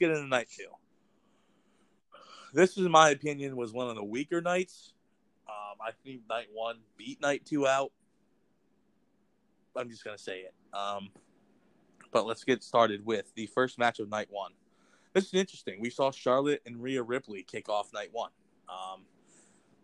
get 0.00 0.10
into 0.10 0.26
night 0.26 0.48
two. 0.50 0.66
This, 2.52 2.76
in 2.76 2.90
my 2.90 3.10
opinion, 3.10 3.54
was 3.54 3.72
one 3.72 3.88
of 3.88 3.94
the 3.94 4.02
weaker 4.02 4.40
nights. 4.40 4.94
Um, 5.48 5.78
I 5.80 5.90
think 6.04 6.22
night 6.28 6.48
one 6.52 6.78
beat 6.96 7.20
night 7.20 7.44
two 7.44 7.66
out. 7.66 7.92
I'm 9.76 9.88
just 9.88 10.04
gonna 10.04 10.18
say 10.18 10.40
it. 10.40 10.54
Um, 10.74 11.10
but 12.10 12.26
let's 12.26 12.42
get 12.42 12.64
started 12.64 13.06
with 13.06 13.32
the 13.36 13.46
first 13.46 13.78
match 13.78 14.00
of 14.00 14.08
night 14.08 14.28
one. 14.30 14.52
This 15.12 15.26
is 15.26 15.34
interesting. 15.34 15.80
We 15.80 15.90
saw 15.90 16.10
Charlotte 16.10 16.62
and 16.66 16.82
Rhea 16.82 17.02
Ripley 17.02 17.42
kick 17.42 17.68
off 17.68 17.92
night 17.92 18.10
one. 18.12 18.30
Um, 18.68 19.02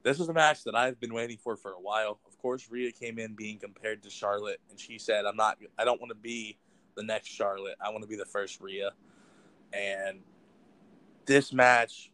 this 0.03 0.21
is 0.21 0.29
a 0.29 0.33
match 0.33 0.65
that 0.65 0.75
I've 0.75 1.01
been 1.01 1.15
waiting 1.15 1.37
for 1.37 1.57
for 1.57 1.73
a 1.73 1.81
while. 1.81 2.21
Of 2.27 2.39
course, 2.39 2.69
Rhea 2.71 2.93
came 2.93 3.19
in 3.19 3.35
being 3.35 3.59
compared 3.59 4.03
to 4.05 4.11
Charlotte, 4.11 4.61
and 4.71 4.79
she 4.79 4.99
said, 4.99 5.25
"I'm 5.25 5.37
not. 5.37 5.59
I 5.79 5.85
don't 5.85 6.01
want 6.01 6.11
to 6.11 6.17
be 6.17 6.59
the 6.97 7.03
next 7.03 7.29
Charlotte. 7.29 7.77
I 7.81 7.91
want 7.91 8.03
to 8.03 8.09
be 8.09 8.17
the 8.17 8.25
first 8.27 8.61
Rhea." 8.61 8.91
And 9.73 10.21
this 11.27 11.53
match, 11.53 12.11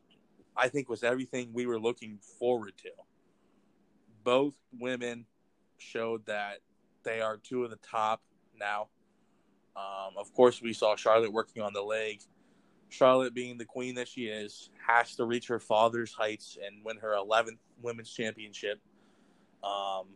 I 0.57 0.69
think, 0.69 0.89
was 0.89 1.03
everything 1.03 1.51
we 1.53 1.67
were 1.67 1.79
looking 1.79 2.19
forward 2.39 2.75
to. 2.79 2.91
Both 4.25 4.55
women 4.79 5.27
showed 5.79 6.27
that 6.27 6.59
they 7.03 7.21
are 7.21 7.37
two 7.37 7.65
of 7.65 7.71
the 7.71 7.77
top 7.77 8.23
now. 8.59 8.89
Um, 9.77 10.15
of 10.19 10.33
course, 10.35 10.61
we 10.61 10.73
saw 10.73 10.97
Charlotte 10.97 11.33
working 11.33 11.63
on 11.63 11.73
the 11.73 11.83
leg. 11.83 12.21
Charlotte, 12.89 13.35
being 13.35 13.57
the 13.57 13.65
queen 13.65 13.95
that 13.95 14.07
she 14.07 14.27
is, 14.27 14.71
has 14.87 15.17
to 15.17 15.25
reach 15.25 15.49
her 15.49 15.59
father's 15.59 16.13
heights 16.13 16.59
and 16.65 16.85
win 16.85 16.99
her 16.99 17.15
11th 17.17 17.59
women's 17.81 18.13
championship. 18.13 18.81
Um, 19.65 20.09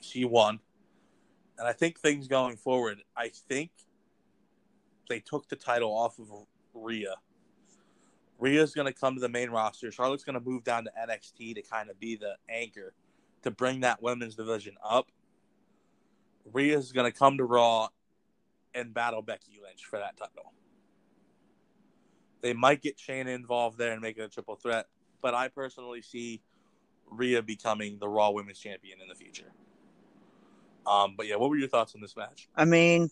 she 0.00 0.24
won. 0.24 0.60
And 1.58 1.66
I 1.66 1.72
think 1.72 1.98
things 1.98 2.28
going 2.28 2.56
forward, 2.56 2.98
I 3.16 3.28
think 3.28 3.70
they 5.08 5.20
took 5.20 5.48
the 5.48 5.56
title 5.56 5.90
off 5.96 6.18
of 6.18 6.28
Rhea. 6.74 7.14
Rhea's 8.38 8.74
going 8.74 8.86
to 8.86 8.92
come 8.92 9.14
to 9.14 9.20
the 9.20 9.28
main 9.28 9.50
roster. 9.50 9.90
Charlotte's 9.90 10.24
going 10.24 10.38
to 10.38 10.44
move 10.44 10.62
down 10.62 10.84
to 10.84 10.90
NXT 10.90 11.54
to 11.54 11.62
kind 11.62 11.88
of 11.88 11.98
be 11.98 12.16
the 12.16 12.34
anchor 12.48 12.92
to 13.42 13.50
bring 13.50 13.80
that 13.80 14.02
women's 14.02 14.34
division 14.34 14.74
up. 14.84 15.10
Rhea's 16.52 16.92
going 16.92 17.10
to 17.10 17.16
come 17.16 17.38
to 17.38 17.44
Raw 17.44 17.88
and 18.74 18.92
battle 18.92 19.22
Becky 19.22 19.58
Lynch 19.62 19.84
for 19.84 19.98
that 19.98 20.16
title. 20.16 20.52
They 22.42 22.52
might 22.52 22.82
get 22.82 22.98
Shayna 22.98 23.34
involved 23.34 23.78
there 23.78 23.92
and 23.92 24.02
make 24.02 24.18
it 24.18 24.22
a 24.22 24.28
triple 24.28 24.56
threat, 24.56 24.86
but 25.22 25.34
I 25.34 25.48
personally 25.48 26.02
see 26.02 26.42
Rhea 27.10 27.42
becoming 27.42 27.98
the 27.98 28.08
Raw 28.08 28.30
Women's 28.30 28.58
Champion 28.58 29.00
in 29.00 29.08
the 29.08 29.14
future. 29.14 29.52
Um, 30.86 31.14
but 31.16 31.26
yeah, 31.26 31.36
what 31.36 31.50
were 31.50 31.56
your 31.56 31.68
thoughts 31.68 31.94
on 31.94 32.00
this 32.00 32.16
match? 32.16 32.48
I 32.54 32.64
mean, 32.64 33.10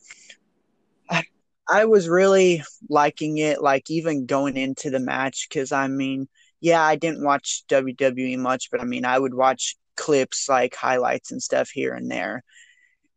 I, 1.68 1.84
was 1.86 2.08
really 2.08 2.62
liking 2.88 3.38
it, 3.38 3.62
like 3.62 3.90
even 3.90 4.26
going 4.26 4.56
into 4.56 4.90
the 4.90 5.00
match, 5.00 5.46
because 5.48 5.72
I 5.72 5.88
mean, 5.88 6.28
yeah, 6.60 6.82
I 6.82 6.96
didn't 6.96 7.24
watch 7.24 7.64
WWE 7.68 8.38
much, 8.38 8.70
but 8.70 8.80
I 8.80 8.84
mean, 8.84 9.04
I 9.04 9.18
would 9.18 9.34
watch 9.34 9.76
clips 9.96 10.48
like 10.48 10.74
highlights 10.74 11.30
and 11.32 11.42
stuff 11.42 11.70
here 11.70 11.94
and 11.94 12.10
there. 12.10 12.42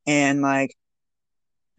And 0.06 0.42
like, 0.42 0.76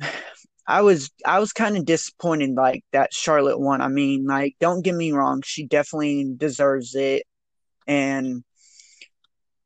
I 0.67 0.83
was 0.83 1.11
I 1.25 1.39
was 1.39 1.53
kind 1.55 1.79
of 1.79 1.87
disappointed 1.87 2.51
like 2.55 2.85
that 2.93 3.15
Charlotte 3.15 3.59
won. 3.59 3.81
I 3.81 3.89
mean, 3.89 4.27
like 4.27 4.55
don't 4.61 4.83
get 4.85 4.95
me 4.95 5.13
wrong, 5.13 5.43
she 5.45 5.67
definitely 5.67 6.35
deserves 6.37 6.95
it. 6.95 7.25
And 7.87 8.45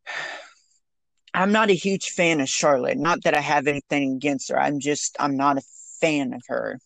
I'm 1.35 1.53
not 1.53 1.71
a 1.71 1.75
huge 1.75 2.11
fan 2.11 2.41
of 2.41 2.49
Charlotte. 2.49 2.99
Not 2.99 3.23
that 3.25 3.37
I 3.37 3.41
have 3.41 3.67
anything 3.67 4.15
against 4.17 4.51
her. 4.51 4.61
I'm 4.61 4.81
just 4.81 5.17
I'm 5.19 5.37
not 5.37 5.59
a 5.59 5.63
fan 6.01 6.35
of 6.35 6.43
her. 6.49 6.79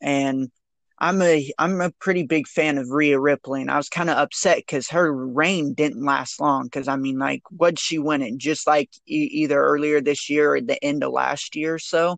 And 0.00 0.50
I'm 0.98 1.20
a 1.20 1.52
I'm 1.58 1.80
a 1.80 1.90
pretty 2.00 2.22
big 2.22 2.46
fan 2.48 2.78
of 2.78 2.88
Rhea 2.90 3.18
Ripley, 3.18 3.60
and 3.60 3.70
I 3.70 3.76
was 3.76 3.88
kind 3.88 4.08
of 4.08 4.16
upset 4.16 4.58
because 4.58 4.88
her 4.88 5.12
reign 5.12 5.74
didn't 5.74 6.04
last 6.04 6.40
long. 6.40 6.64
Because 6.64 6.88
I 6.88 6.96
mean, 6.96 7.18
like, 7.18 7.42
what 7.50 7.78
she 7.78 7.98
win 7.98 8.22
it 8.22 8.38
just 8.38 8.66
like 8.66 8.90
e- 9.06 9.28
either 9.32 9.62
earlier 9.62 10.00
this 10.00 10.30
year 10.30 10.54
or 10.54 10.60
the 10.60 10.82
end 10.82 11.04
of 11.04 11.12
last 11.12 11.54
year 11.54 11.74
or 11.74 11.78
so. 11.78 12.16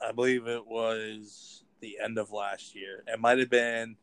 I 0.00 0.12
believe 0.12 0.46
it 0.46 0.66
was 0.66 1.64
the 1.80 1.98
end 2.02 2.18
of 2.18 2.32
last 2.32 2.74
year. 2.74 3.04
It 3.06 3.20
might 3.20 3.38
have 3.38 3.50
been. 3.50 3.96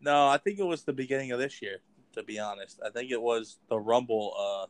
No, 0.00 0.28
I 0.28 0.38
think 0.38 0.58
it 0.58 0.64
was 0.64 0.82
the 0.82 0.92
beginning 0.92 1.32
of 1.32 1.38
this 1.38 1.62
year. 1.62 1.80
To 2.14 2.22
be 2.22 2.38
honest, 2.38 2.78
I 2.84 2.90
think 2.90 3.10
it 3.10 3.22
was 3.22 3.58
the 3.68 3.78
Rumble 3.78 4.34
uh, 4.38 4.66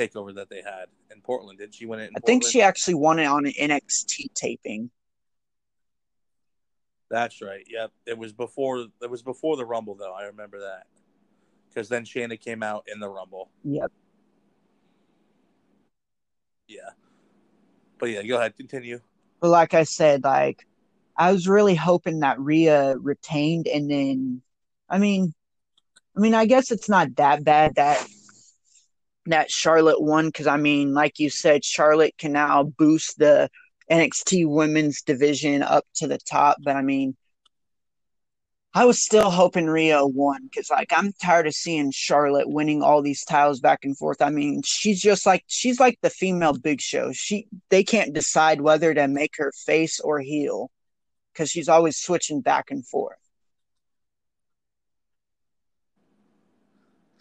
takeover 0.00 0.34
that 0.34 0.48
they 0.48 0.62
had 0.62 0.86
in 1.12 1.20
Portland. 1.20 1.58
Did 1.58 1.74
she 1.74 1.86
win 1.86 2.00
it? 2.00 2.04
I 2.04 2.20
Portland? 2.20 2.26
think 2.26 2.44
she 2.44 2.62
actually 2.62 2.94
won 2.94 3.18
it 3.18 3.26
on 3.26 3.46
an 3.46 3.52
NXT 3.52 4.32
taping. 4.34 4.90
That's 7.10 7.42
right. 7.42 7.64
Yep, 7.68 7.90
it 8.06 8.16
was 8.18 8.32
before. 8.32 8.86
It 9.02 9.10
was 9.10 9.22
before 9.22 9.56
the 9.56 9.64
Rumble, 9.64 9.96
though. 9.96 10.14
I 10.14 10.24
remember 10.26 10.60
that 10.60 10.86
because 11.68 11.88
then 11.88 12.04
Shayna 12.04 12.40
came 12.40 12.62
out 12.62 12.84
in 12.92 13.00
the 13.00 13.08
Rumble. 13.08 13.50
Yep. 13.64 13.90
Yeah. 16.68 16.90
But 17.98 18.10
yeah, 18.10 18.22
go 18.22 18.38
ahead, 18.38 18.56
continue. 18.56 19.00
But 19.40 19.48
like 19.50 19.74
I 19.74 19.82
said, 19.82 20.22
like 20.24 20.66
I 21.16 21.32
was 21.32 21.48
really 21.48 21.74
hoping 21.74 22.20
that 22.20 22.38
Rhea 22.40 22.96
retained, 22.98 23.66
and 23.66 23.90
then, 23.90 24.42
I 24.88 24.98
mean, 24.98 25.34
I 26.16 26.20
mean, 26.20 26.34
I 26.34 26.46
guess 26.46 26.70
it's 26.70 26.88
not 26.88 27.16
that 27.16 27.44
bad 27.44 27.74
that 27.74 28.06
that 29.26 29.50
Charlotte 29.50 30.00
won 30.00 30.26
because 30.26 30.46
I 30.46 30.56
mean, 30.56 30.94
like 30.94 31.18
you 31.18 31.30
said, 31.30 31.64
Charlotte 31.64 32.14
can 32.18 32.32
now 32.32 32.64
boost 32.64 33.18
the 33.18 33.50
NXT 33.90 34.48
Women's 34.48 35.02
division 35.02 35.62
up 35.62 35.84
to 35.96 36.06
the 36.06 36.18
top. 36.18 36.58
But 36.62 36.76
I 36.76 36.82
mean, 36.82 37.16
I 38.72 38.84
was 38.84 39.02
still 39.02 39.30
hoping 39.30 39.66
Rio 39.66 40.06
won 40.06 40.44
because, 40.44 40.70
like, 40.70 40.92
I'm 40.96 41.12
tired 41.20 41.48
of 41.48 41.54
seeing 41.54 41.90
Charlotte 41.90 42.48
winning 42.48 42.82
all 42.82 43.02
these 43.02 43.24
titles 43.24 43.60
back 43.60 43.80
and 43.82 43.98
forth. 43.98 44.22
I 44.22 44.30
mean, 44.30 44.62
she's 44.64 45.00
just 45.00 45.26
like 45.26 45.44
she's 45.48 45.80
like 45.80 45.98
the 46.02 46.10
female 46.10 46.52
Big 46.52 46.80
Show. 46.80 47.10
She 47.12 47.48
they 47.70 47.82
can't 47.82 48.14
decide 48.14 48.60
whether 48.60 48.94
to 48.94 49.08
make 49.08 49.32
her 49.38 49.52
face 49.66 49.98
or 50.00 50.20
heel 50.20 50.70
because 51.32 51.50
she's 51.50 51.68
always 51.68 51.98
switching 51.98 52.42
back 52.42 52.70
and 52.70 52.86
forth. 52.86 53.18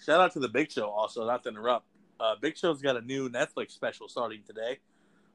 Shout 0.10 0.22
out 0.22 0.34
to 0.34 0.40
the 0.40 0.50
Big 0.50 0.72
Show, 0.72 0.90
also 0.90 1.24
not 1.24 1.44
to 1.44 1.50
interrupt. 1.50 1.86
Uh, 2.20 2.34
Big 2.42 2.58
Show's 2.58 2.82
got 2.82 2.98
a 2.98 3.02
new 3.02 3.30
Netflix 3.30 3.74
special 3.74 4.10
starting 4.10 4.42
today. 4.44 4.80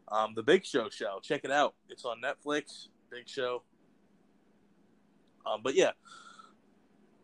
Um, 0.08 0.32
the 0.34 0.42
Big 0.42 0.64
Show 0.64 0.90
show, 0.90 1.20
check 1.22 1.42
it 1.44 1.52
out. 1.52 1.74
It's 1.88 2.04
on 2.04 2.16
Netflix. 2.20 2.88
Big 3.08 3.28
Show. 3.28 3.62
Um, 5.46 5.60
but 5.62 5.76
yeah, 5.76 5.92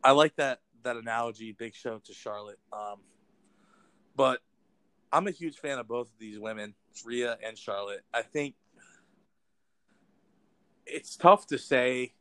I 0.05 0.12
like 0.12 0.37
that 0.37 0.61
that 0.84 0.97
analogy, 0.97 1.50
Big 1.50 1.75
Show 1.75 1.99
to 2.05 2.15
Charlotte. 2.15 2.61
Um, 2.72 3.00
but 4.15 4.38
I'm 5.12 5.27
a 5.27 5.32
huge 5.32 5.56
fan 5.56 5.81
of 5.81 5.88
both 5.88 6.06
of 6.06 6.19
these 6.21 6.38
women, 6.38 6.75
Rhea 7.05 7.37
and 7.44 7.59
Charlotte. 7.59 8.05
I 8.15 8.22
think 8.22 8.55
it's 10.87 11.17
tough 11.17 11.49
to 11.49 11.59
say, 11.59 12.12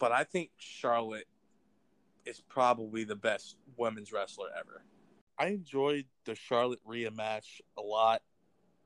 but 0.00 0.10
I 0.10 0.24
think 0.24 0.50
Charlotte 0.58 1.28
is 2.26 2.40
probably 2.40 3.04
the 3.04 3.16
best 3.16 3.56
women's 3.76 4.12
wrestler 4.12 4.48
ever. 4.58 4.82
I 5.38 5.46
enjoyed 5.46 6.06
the 6.24 6.34
Charlotte 6.34 6.80
Rhea 6.84 7.10
match 7.10 7.60
a 7.76 7.82
lot. 7.82 8.22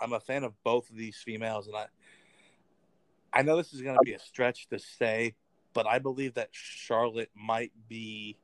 I'm 0.00 0.12
a 0.12 0.21
fan 0.21 0.44
of 0.44 0.54
both 0.65 0.88
of 0.91 0.97
these 0.97 1.16
females, 1.16 1.66
and 1.66 1.76
I 1.76 1.87
I 3.32 3.43
know 3.43 3.56
this 3.56 3.75
is 3.75 3.82
going 3.82 3.97
to 3.97 4.04
be 4.04 4.15
a 4.15 4.19
stretch 4.19 4.69
to 4.69 4.78
say, 4.78 5.34
but 5.75 5.87
I 5.87 5.99
believe 5.99 6.34
that 6.34 6.49
Charlotte 6.53 7.31
might 7.37 7.72
be 7.88 8.38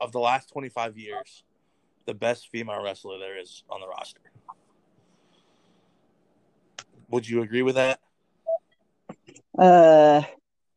of 0.00 0.12
the 0.12 0.18
last 0.18 0.50
25 0.50 0.98
years 0.98 1.44
the 2.04 2.14
best 2.14 2.48
female 2.48 2.82
wrestler 2.82 3.18
there 3.18 3.38
is 3.38 3.62
on 3.70 3.80
the 3.80 3.86
roster. 3.86 4.20
Would 7.10 7.28
you 7.28 7.42
agree 7.42 7.62
with 7.62 7.76
that? 7.76 8.00
Uh, 9.56 10.22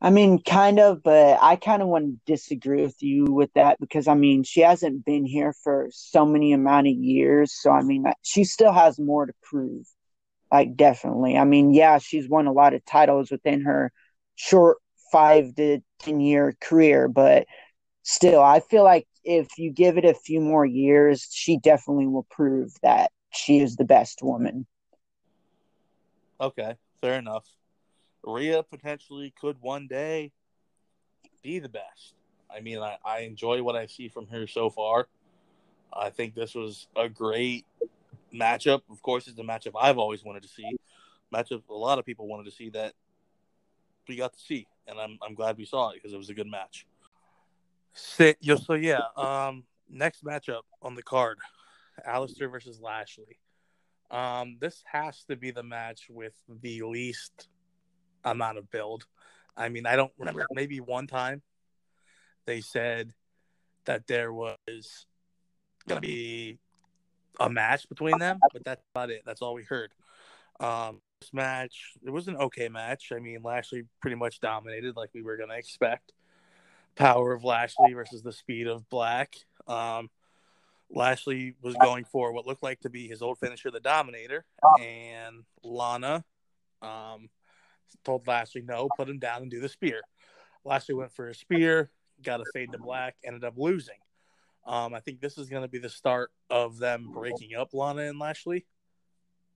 I 0.06 0.12
mean, 0.12 0.38
kind 0.38 0.80
of, 0.80 1.02
but 1.02 1.40
I 1.42 1.56
kind 1.56 1.81
of 1.81 1.88
want 1.88 2.06
to 2.06 2.31
disagree 2.31 2.84
with 2.84 3.02
you 3.02 3.25
with 3.25 3.52
that 3.56 3.80
because 3.80 4.07
I 4.07 4.13
mean, 4.13 4.44
she 4.44 4.62
hasn't 4.62 5.04
been 5.04 5.25
here 5.25 5.52
for 5.63 5.88
so 5.92 6.28
many 6.28 6.54
amount 6.54 6.86
of 6.86 6.94
years, 6.94 7.52
so 7.52 7.72
I 7.72 7.81
mean, 7.81 8.06
she 8.22 8.44
still 8.44 8.72
has 8.72 9.00
more 9.00 9.25
to 9.25 9.34
prove. 9.42 9.88
Like, 10.52 10.75
definitely. 10.75 11.36
I 11.40 11.44
mean, 11.44 11.74
yeah, 11.74 11.98
she's 11.98 12.30
won 12.30 12.46
a 12.46 12.52
lot 12.52 12.75
of 12.75 12.86
titles 12.86 13.31
within 13.31 13.62
her 13.62 13.92
short 14.36 14.78
five 15.12 15.56
to 15.56 15.80
ten 15.98 16.19
year 16.19 16.56
career, 16.62 17.08
but 17.08 17.48
still, 18.04 18.44
I 18.44 18.60
feel 18.60 18.84
like 18.84 19.08
if 19.24 19.58
you 19.58 19.72
give 19.72 19.98
it 19.98 20.06
a 20.06 20.13
few 20.13 20.40
more 20.40 20.68
years, 20.68 21.28
she 21.31 21.58
definitely 21.58 22.06
will 22.06 22.28
prove 22.30 22.75
that 22.84 23.10
she 23.31 23.58
is 23.58 23.75
the 23.75 23.86
best 23.86 24.22
woman. 24.22 24.68
Okay, 26.40 26.75
fair 27.01 27.18
enough. 27.18 27.48
Rhea 28.25 28.63
potentially 28.63 29.33
could 29.39 29.57
one 29.62 29.88
day 29.88 30.31
be 31.44 31.60
the 31.60 31.69
best. 31.69 32.16
I 32.56 32.60
mean, 32.62 32.80
I, 32.80 32.98
I 33.06 33.19
enjoy 33.19 33.62
what 33.63 33.75
I 33.75 33.86
see 33.86 34.10
from 34.10 34.27
her 34.27 34.48
so 34.48 34.69
far. 34.69 35.07
I 35.94 36.10
think 36.10 36.36
this 36.36 36.56
was 36.56 36.88
a 36.95 37.07
great 37.07 37.66
matchup. 38.33 38.81
Of 38.89 39.01
course, 39.01 39.27
it's 39.27 39.38
the 39.38 39.44
matchup 39.44 39.74
I've 39.80 39.98
always 39.98 40.24
wanted 40.24 40.44
to 40.44 40.50
see. 40.50 40.75
matchup 41.33 41.62
a 41.69 41.74
lot 41.74 42.00
of 42.00 42.06
people 42.06 42.27
wanted 42.27 42.45
to 42.45 42.51
see 42.51 42.69
that 42.72 42.94
we 44.07 44.16
got 44.16 44.33
to 44.33 44.39
see, 44.39 44.68
and 44.88 45.00
I'm 45.00 45.18
I'm 45.25 45.33
glad 45.33 45.57
we 45.57 45.66
saw 45.66 45.89
it 45.89 45.95
because 45.95 46.13
it 46.13 46.18
was 46.18 46.30
a 46.30 46.33
good 46.33 46.50
match. 46.50 46.86
So, 47.94 48.33
so 48.42 48.74
yeah, 48.74 49.01
um, 49.16 49.63
next 49.89 50.24
matchup 50.24 50.62
on 50.81 50.95
the 50.95 51.04
card, 51.04 51.39
Aleister 52.07 52.51
versus 52.51 52.80
Lashley. 52.81 53.39
Um, 54.12 54.57
this 54.60 54.83
has 54.92 55.24
to 55.30 55.36
be 55.36 55.51
the 55.51 55.63
match 55.63 56.07
with 56.10 56.33
the 56.62 56.83
least 56.83 57.48
amount 58.25 58.57
of 58.57 58.69
build. 58.69 59.06
I 59.56 59.69
mean, 59.69 59.86
I 59.86 59.95
don't 59.95 60.12
remember. 60.18 60.45
Maybe 60.51 60.80
one 60.80 61.07
time 61.07 61.42
they 62.45 62.62
said 62.62 63.13
that 63.86 64.07
there 64.07 64.33
was 64.33 65.06
going 65.88 66.01
to 66.01 66.07
be 66.07 66.57
a 67.39 67.50
match 67.50 67.88
between 67.88 68.18
them, 68.19 68.39
but 68.51 68.63
that's 68.66 68.83
about 68.94 69.12
it. 69.12 69.22
That's 69.25 69.42
all 69.42 69.54
we 69.54 69.63
heard. 69.63 69.92
Um, 70.60 71.01
this 71.22 71.33
match, 71.33 71.94
it 72.06 72.10
was 72.10 72.27
an 72.27 72.38
okay 72.38 72.69
match. 72.69 73.12
I 73.16 73.19
mean, 73.19 73.42
Lashley 73.44 73.83
pretty 74.01 74.16
much 74.16 74.39
dominated 74.39 74.95
like 74.95 75.10
we 75.13 75.22
were 75.22 75.38
going 75.38 75.50
to 75.50 75.57
expect. 75.57 76.13
Power 76.95 77.33
of 77.33 77.44
Lashley 77.44 77.94
versus 77.94 78.22
the 78.22 78.31
speed 78.31 78.68
of 78.68 78.89
Black. 78.89 79.36
Um, 79.68 80.10
Lashley 80.89 81.56
was 81.62 81.75
going 81.75 82.06
for 82.06 82.31
what 82.31 82.45
looked 82.45 82.63
like 82.63 82.80
to 82.81 82.89
be 82.89 83.07
his 83.07 83.22
old 83.22 83.38
finisher, 83.38 83.72
the 83.72 83.80
Dominator, 83.80 84.45
and 84.80 85.44
Lana 85.63 86.24
um, 86.81 87.30
told 88.04 88.28
Lashley 88.28 88.62
no, 88.62 88.88
put 88.98 89.10
him 89.10 89.20
down 89.20 89.42
and 89.42 89.52
do 89.52 89.60
the 89.60 89.70
spear. 89.70 90.02
Lashley 90.64 90.96
went 90.96 91.14
for 91.14 91.30
a 91.30 91.36
spear, 91.36 91.92
got 92.24 92.42
a 92.42 92.46
fade 92.54 92.72
to 92.72 92.78
black, 92.78 93.16
ended 93.24 93.44
up 93.44 93.56
losing. 93.58 93.98
Um, 94.66 94.94
I 94.94 95.00
think 95.00 95.22
this 95.22 95.38
is 95.38 95.50
going 95.50 95.62
to 95.62 95.68
be 95.68 95.78
the 95.78 95.90
start 95.90 96.32
of 96.50 96.80
them 96.80 97.12
breaking 97.14 97.56
up 97.56 97.74
Lana 97.74 98.04
and 98.04 98.18
Lashley. 98.20 98.66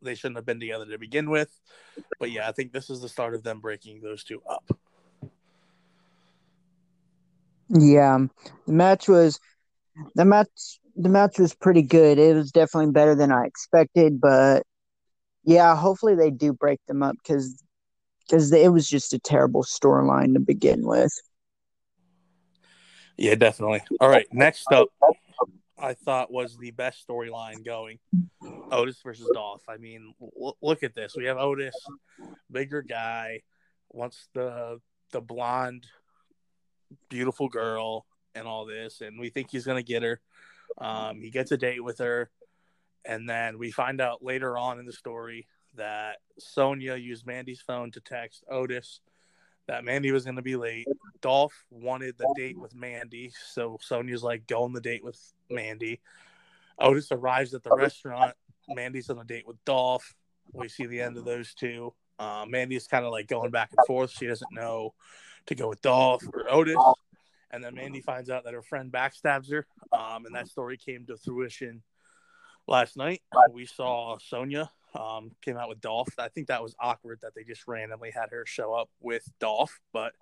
They 0.02 0.16
shouldn't 0.16 0.38
have 0.38 0.46
been 0.46 0.60
together 0.60 0.86
to 0.86 0.98
begin 0.98 1.30
with, 1.30 1.50
but 2.20 2.32
yeah, 2.32 2.48
I 2.48 2.52
think 2.52 2.72
this 2.72 2.90
is 2.90 3.02
the 3.02 3.10
start 3.10 3.34
of 3.34 3.44
them 3.44 3.60
breaking 3.60 4.02
those 4.02 4.24
two 4.24 4.42
up. 4.48 4.72
Yeah, 7.70 8.20
the 8.66 8.74
match 8.74 9.08
was 9.08 9.40
the 10.16 10.26
match. 10.26 10.80
The 10.96 11.10
match 11.10 11.38
was 11.38 11.54
pretty 11.54 11.82
good. 11.82 12.18
It 12.18 12.36
was 12.36 12.52
definitely 12.52 12.92
better 12.92 13.16
than 13.16 13.32
I 13.32 13.46
expected, 13.46 14.20
but 14.22 14.64
yeah, 15.44 15.76
hopefully 15.76 16.16
they 16.16 16.32
do 16.32 16.54
break 16.54 16.80
them 16.88 17.04
up 17.04 17.16
because 17.22 17.62
because 18.30 18.52
it 18.52 18.72
was 18.72 18.88
just 18.88 19.14
a 19.14 19.20
terrible 19.20 19.64
storyline 19.64 20.34
to 20.34 20.40
begin 20.40 20.86
with. 20.86 21.12
Yeah, 23.18 23.36
definitely. 23.36 23.82
All 24.00 24.10
right, 24.10 24.28
next 24.32 24.72
up, 24.72 24.88
I 25.78 25.94
thought 25.94 26.32
was 26.32 26.58
the 26.58 26.72
best 26.72 27.08
storyline 27.08 27.66
going. 27.66 28.00
Otis 28.72 29.02
versus 29.04 29.30
Dolph. 29.34 29.64
I 29.68 29.78
mean, 29.78 30.14
l- 30.22 30.58
look 30.62 30.84
at 30.84 30.94
this. 30.94 31.16
We 31.18 31.26
have 31.26 31.38
Otis, 31.38 31.76
bigger 32.52 32.82
guy, 32.82 33.42
wants 33.90 34.30
the 34.34 34.80
the 35.12 35.22
blonde, 35.22 35.88
beautiful 37.10 37.50
girl, 37.50 38.06
and 38.36 38.48
all 38.48 38.66
this, 38.66 39.02
and 39.02 39.20
we 39.20 39.30
think 39.30 39.50
he's 39.52 39.66
gonna 39.66 39.84
get 39.84 40.04
her. 40.04 40.22
Um, 40.78 41.20
he 41.20 41.32
gets 41.32 41.52
a 41.52 41.58
date 41.58 41.84
with 41.84 41.98
her, 41.98 42.30
and 43.04 43.28
then 43.28 43.58
we 43.58 43.72
find 43.72 44.00
out 44.00 44.24
later 44.24 44.58
on 44.58 44.80
in 44.80 44.86
the 44.86 44.94
story 44.94 45.48
that 45.76 46.18
Sonya 46.38 46.96
used 46.96 47.26
Mandy's 47.26 47.62
phone 47.62 47.92
to 47.92 48.00
text 48.00 48.44
Otis 48.50 49.02
that 49.70 49.86
Mandy 49.86 50.12
was 50.12 50.26
going 50.26 50.36
to 50.36 50.42
be 50.42 50.56
late. 50.56 50.88
Dolph 51.22 51.64
wanted 51.70 52.18
the 52.18 52.34
date 52.36 52.58
with 52.58 52.74
Mandy, 52.74 53.32
so 53.54 53.78
Sonya's 53.82 54.24
like, 54.24 54.48
go 54.48 54.64
on 54.64 54.74
the 54.74 54.82
date 54.82 55.04
with 55.04 55.20
Mandy. 55.48 56.02
Otis 56.80 57.12
arrives 57.12 57.54
at 57.54 57.62
the 57.62 57.76
restaurant. 57.76 58.34
Mandy's 58.68 59.12
on 59.12 59.20
a 59.20 59.24
date 59.24 59.46
with 59.46 59.64
Dolph. 59.66 60.16
We 60.54 60.70
see 60.70 60.88
the 60.88 61.02
end 61.02 61.18
of 61.18 61.26
those 61.26 61.54
two. 61.54 61.94
Uh, 62.18 62.46
Mandy's 62.48 62.88
kind 62.88 63.06
of 63.06 63.12
like 63.12 63.28
going 63.28 63.52
back 63.52 63.70
and 63.78 63.86
forth. 63.86 64.10
She 64.10 64.26
doesn't 64.26 64.52
know 64.52 64.96
to 65.46 65.56
go 65.56 65.70
with 65.70 65.82
Dolph 65.84 66.24
or 66.34 66.52
Otis. 66.52 66.76
And 67.52 67.64
then 67.64 67.76
Mandy 67.76 68.02
finds 68.02 68.32
out 68.32 68.46
that 68.46 68.56
her 68.56 68.64
friend 68.64 68.92
backstabs 68.92 69.52
her. 69.52 69.68
Um, 69.94 70.26
and 70.26 70.34
that 70.34 70.48
story 70.48 70.78
came 70.78 71.06
to 71.06 71.18
fruition 71.18 71.84
last 72.68 72.98
night. 72.98 73.22
We 73.52 73.68
saw 73.68 74.18
Sonya 74.18 74.72
um, 74.96 75.32
came 75.42 75.58
out 75.58 75.70
with 75.70 75.82
Dolph. 75.82 76.10
I 76.18 76.30
think 76.30 76.48
that 76.48 76.64
was 76.64 76.76
awkward 76.80 77.20
that 77.22 77.36
they 77.36 77.44
just 77.44 77.68
randomly 77.68 78.12
had 78.12 78.30
her 78.32 78.46
show 78.46 78.74
up 78.74 78.90
with 79.02 79.28
Dolph, 79.40 79.80
but 79.94 80.14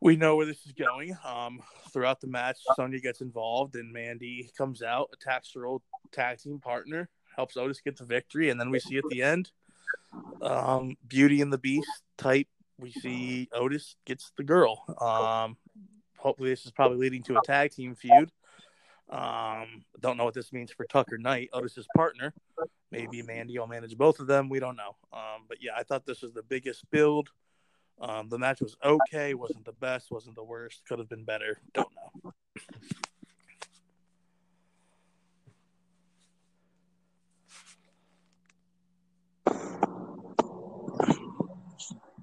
we 0.00 0.16
know 0.16 0.36
where 0.36 0.46
this 0.46 0.64
is 0.66 0.72
going. 0.72 1.16
Um, 1.24 1.60
throughout 1.92 2.20
the 2.20 2.26
match, 2.26 2.58
Sonya 2.76 3.00
gets 3.00 3.20
involved, 3.20 3.76
and 3.76 3.92
Mandy 3.92 4.50
comes 4.56 4.82
out, 4.82 5.10
attacks 5.12 5.52
her 5.54 5.66
old 5.66 5.82
tag 6.12 6.38
team 6.38 6.58
partner, 6.58 7.08
helps 7.34 7.56
Otis 7.56 7.80
get 7.80 7.96
the 7.96 8.04
victory, 8.04 8.50
and 8.50 8.60
then 8.60 8.70
we 8.70 8.78
see 8.78 8.98
at 8.98 9.04
the 9.10 9.22
end, 9.22 9.50
um, 10.42 10.96
Beauty 11.06 11.40
and 11.40 11.52
the 11.52 11.58
Beast 11.58 12.02
type. 12.18 12.48
We 12.78 12.92
see 12.92 13.48
Otis 13.52 13.96
gets 14.04 14.32
the 14.36 14.44
girl. 14.44 14.84
Um, 15.00 15.56
hopefully, 16.18 16.50
this 16.50 16.66
is 16.66 16.72
probably 16.72 16.98
leading 16.98 17.22
to 17.24 17.38
a 17.38 17.42
tag 17.42 17.72
team 17.72 17.94
feud. 17.94 18.30
Um, 19.08 19.84
don't 20.00 20.16
know 20.16 20.24
what 20.24 20.34
this 20.34 20.52
means 20.52 20.72
for 20.72 20.84
Tucker 20.84 21.16
Knight, 21.16 21.48
Otis's 21.52 21.86
partner. 21.96 22.34
Maybe 22.92 23.22
Mandy 23.22 23.58
will 23.58 23.66
manage 23.66 23.96
both 23.96 24.20
of 24.20 24.26
them. 24.26 24.48
We 24.48 24.60
don't 24.60 24.76
know. 24.76 24.96
Um, 25.12 25.44
but 25.48 25.58
yeah, 25.60 25.72
I 25.76 25.82
thought 25.82 26.06
this 26.06 26.22
was 26.22 26.32
the 26.32 26.42
biggest 26.42 26.88
build. 26.90 27.30
Um, 28.00 28.28
the 28.28 28.38
match 28.38 28.60
was 28.60 28.76
okay, 28.84 29.34
wasn't 29.34 29.64
the 29.64 29.72
best, 29.72 30.10
wasn't 30.10 30.36
the 30.36 30.44
worst, 30.44 30.82
could 30.86 30.98
have 30.98 31.08
been 31.08 31.24
better. 31.24 31.58
Don't 31.72 31.88
know. 31.94 32.32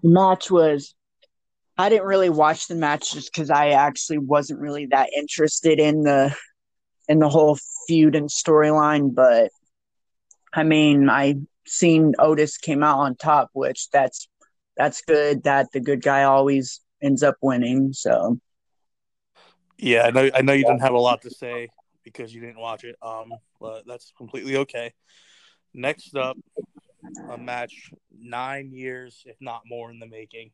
The 0.04 0.10
match 0.10 0.52
was 0.52 0.94
I 1.78 1.90
didn't 1.90 2.06
really 2.06 2.30
watch 2.30 2.68
the 2.68 2.76
match 2.76 3.14
just 3.14 3.34
because 3.34 3.50
I 3.50 3.70
actually 3.70 4.20
wasn't 4.20 4.60
really 4.60 4.86
that 4.88 5.10
interested 5.16 5.80
in 5.80 6.04
the 6.04 6.36
in 7.08 7.20
the 7.20 7.30
whole 7.30 7.58
feud 7.88 8.16
and 8.16 8.30
storyline, 8.30 9.14
but 9.14 9.50
I 10.54 10.64
mean, 10.64 11.10
I 11.10 11.36
seen 11.66 12.14
Otis 12.20 12.58
came 12.58 12.84
out 12.84 13.00
on 13.00 13.16
top, 13.16 13.50
which 13.54 13.90
that's 13.92 14.28
that's 14.78 15.02
good. 15.02 15.44
That 15.44 15.72
the 15.72 15.80
good 15.80 16.02
guy 16.02 16.24
always 16.24 16.82
ends 17.02 17.24
up 17.24 17.36
winning. 17.42 17.94
So, 17.94 18.40
yeah, 19.78 20.04
I 20.04 20.12
know. 20.12 20.30
I 20.34 20.42
know 20.42 20.54
you 20.54 20.66
didn't 20.66 20.82
have 20.82 20.94
a 20.94 21.00
lot 21.00 21.22
to 21.24 21.32
say 21.32 21.70
because 22.04 22.34
you 22.34 22.42
didn't 22.42 22.60
watch 22.60 22.84
it. 22.84 22.96
Um, 23.02 23.32
but 23.60 23.84
that's 23.88 24.14
completely 24.18 24.58
okay. 24.58 24.94
Next 25.74 26.16
up, 26.16 26.38
a 27.30 27.38
match 27.38 27.92
nine 28.16 28.72
years, 28.72 29.24
if 29.26 29.38
not 29.42 29.64
more, 29.66 29.90
in 29.90 30.00
the 30.00 30.08
making. 30.08 30.52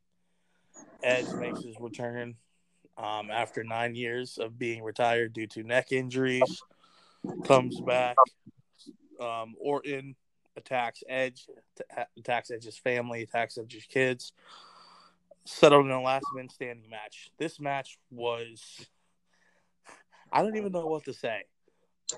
Edge 1.02 1.26
makes 1.38 1.62
his 1.62 1.78
return 1.80 2.36
um, 2.96 3.30
after 3.30 3.64
nine 3.64 3.94
years 3.94 4.38
of 4.38 4.58
being 4.58 4.82
retired 4.82 5.32
due 5.32 5.46
to 5.48 5.62
neck 5.62 5.92
injuries. 5.92 6.62
Comes 7.44 7.80
back. 7.80 8.16
Um, 9.20 9.54
Orton 9.58 10.16
attacks 10.56 11.02
Edge, 11.08 11.46
attacks 12.16 12.50
Edge's 12.50 12.78
family, 12.78 13.22
attacks 13.22 13.58
Edge's 13.58 13.86
kids. 13.86 14.32
Settled 15.44 15.86
in 15.86 15.90
a 15.90 16.00
last 16.00 16.26
man 16.34 16.48
standing 16.48 16.88
match. 16.90 17.30
This 17.38 17.58
match 17.58 17.98
was. 18.10 18.86
I 20.32 20.42
don't 20.42 20.56
even 20.56 20.72
know 20.72 20.86
what 20.86 21.04
to 21.06 21.14
say. 21.14 21.44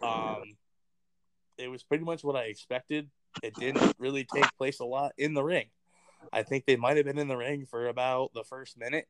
Um, 0.02 0.56
it 1.56 1.68
was 1.68 1.82
pretty 1.82 2.04
much 2.04 2.24
what 2.24 2.36
I 2.36 2.44
expected. 2.44 3.08
It 3.42 3.54
didn't 3.54 3.94
really 3.98 4.26
take 4.34 4.44
place 4.58 4.80
a 4.80 4.84
lot 4.84 5.12
in 5.16 5.34
the 5.34 5.42
ring. 5.42 5.66
I 6.32 6.42
think 6.42 6.66
they 6.66 6.76
might 6.76 6.96
have 6.96 7.06
been 7.06 7.18
in 7.18 7.28
the 7.28 7.36
ring 7.36 7.64
for 7.64 7.86
about 7.88 8.32
the 8.34 8.44
first 8.44 8.78
minute 8.78 9.06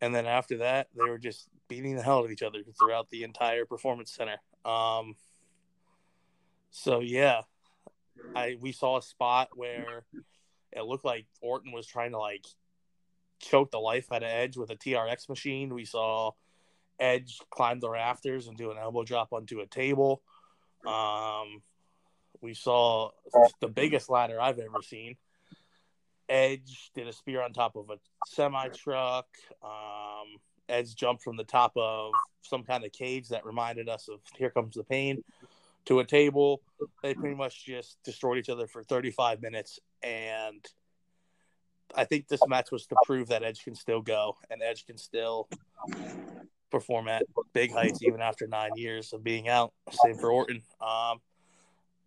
and 0.00 0.14
then 0.14 0.26
after 0.26 0.58
that, 0.58 0.88
they 0.94 1.08
were 1.08 1.16
just 1.16 1.48
beating 1.68 1.96
the 1.96 2.02
hell 2.02 2.18
out 2.18 2.26
of 2.26 2.30
each 2.30 2.42
other 2.42 2.58
throughout 2.78 3.08
the 3.10 3.22
entire 3.22 3.64
performance 3.64 4.12
center. 4.12 4.36
Um, 4.64 5.16
so 6.76 6.98
yeah, 6.98 7.42
I 8.34 8.56
we 8.60 8.72
saw 8.72 8.98
a 8.98 9.02
spot 9.02 9.50
where 9.54 10.04
it 10.72 10.82
looked 10.82 11.04
like 11.04 11.26
Orton 11.40 11.70
was 11.70 11.86
trying 11.86 12.10
to 12.10 12.18
like 12.18 12.44
choke 13.38 13.70
the 13.70 13.78
life 13.78 14.10
out 14.10 14.24
of 14.24 14.28
Edge 14.28 14.56
with 14.56 14.70
a 14.70 14.76
TRX 14.76 15.28
machine. 15.28 15.72
We 15.72 15.84
saw 15.84 16.32
Edge 16.98 17.38
climb 17.50 17.78
the 17.78 17.88
rafters 17.88 18.48
and 18.48 18.56
do 18.56 18.72
an 18.72 18.76
elbow 18.76 19.04
drop 19.04 19.32
onto 19.32 19.60
a 19.60 19.66
table. 19.66 20.20
Um, 20.84 21.62
we 22.40 22.54
saw 22.54 23.10
the 23.60 23.68
biggest 23.68 24.10
ladder 24.10 24.40
I've 24.40 24.58
ever 24.58 24.82
seen. 24.82 25.14
Edge 26.28 26.90
did 26.92 27.06
a 27.06 27.12
spear 27.12 27.40
on 27.40 27.52
top 27.52 27.76
of 27.76 27.88
a 27.88 27.98
semi 28.26 28.66
truck. 28.70 29.26
Um, 29.62 30.40
Edge 30.68 30.96
jumped 30.96 31.22
from 31.22 31.36
the 31.36 31.44
top 31.44 31.72
of 31.76 32.10
some 32.42 32.64
kind 32.64 32.84
of 32.84 32.90
cage 32.90 33.28
that 33.28 33.46
reminded 33.46 33.88
us 33.88 34.08
of 34.08 34.18
Here 34.36 34.50
Comes 34.50 34.74
the 34.74 34.82
Pain 34.82 35.22
to 35.86 36.00
a 36.00 36.04
table. 36.04 36.62
They 37.02 37.14
pretty 37.14 37.36
much 37.36 37.64
just 37.64 37.98
destroyed 38.04 38.38
each 38.38 38.48
other 38.48 38.66
for 38.66 38.82
35 38.82 39.42
minutes. 39.42 39.78
And 40.02 40.64
I 41.94 42.04
think 42.04 42.28
this 42.28 42.40
match 42.46 42.70
was 42.70 42.86
to 42.86 42.96
prove 43.04 43.28
that 43.28 43.42
Edge 43.42 43.64
can 43.64 43.74
still 43.74 44.00
go 44.00 44.36
and 44.50 44.62
Edge 44.62 44.86
can 44.86 44.98
still 44.98 45.48
perform 46.70 47.08
at 47.08 47.22
big 47.52 47.72
heights 47.72 48.02
even 48.02 48.20
after 48.20 48.46
nine 48.46 48.70
years 48.76 49.12
of 49.12 49.22
being 49.22 49.48
out. 49.48 49.72
Same 50.04 50.16
for 50.16 50.30
Orton. 50.30 50.62
Um, 50.80 51.20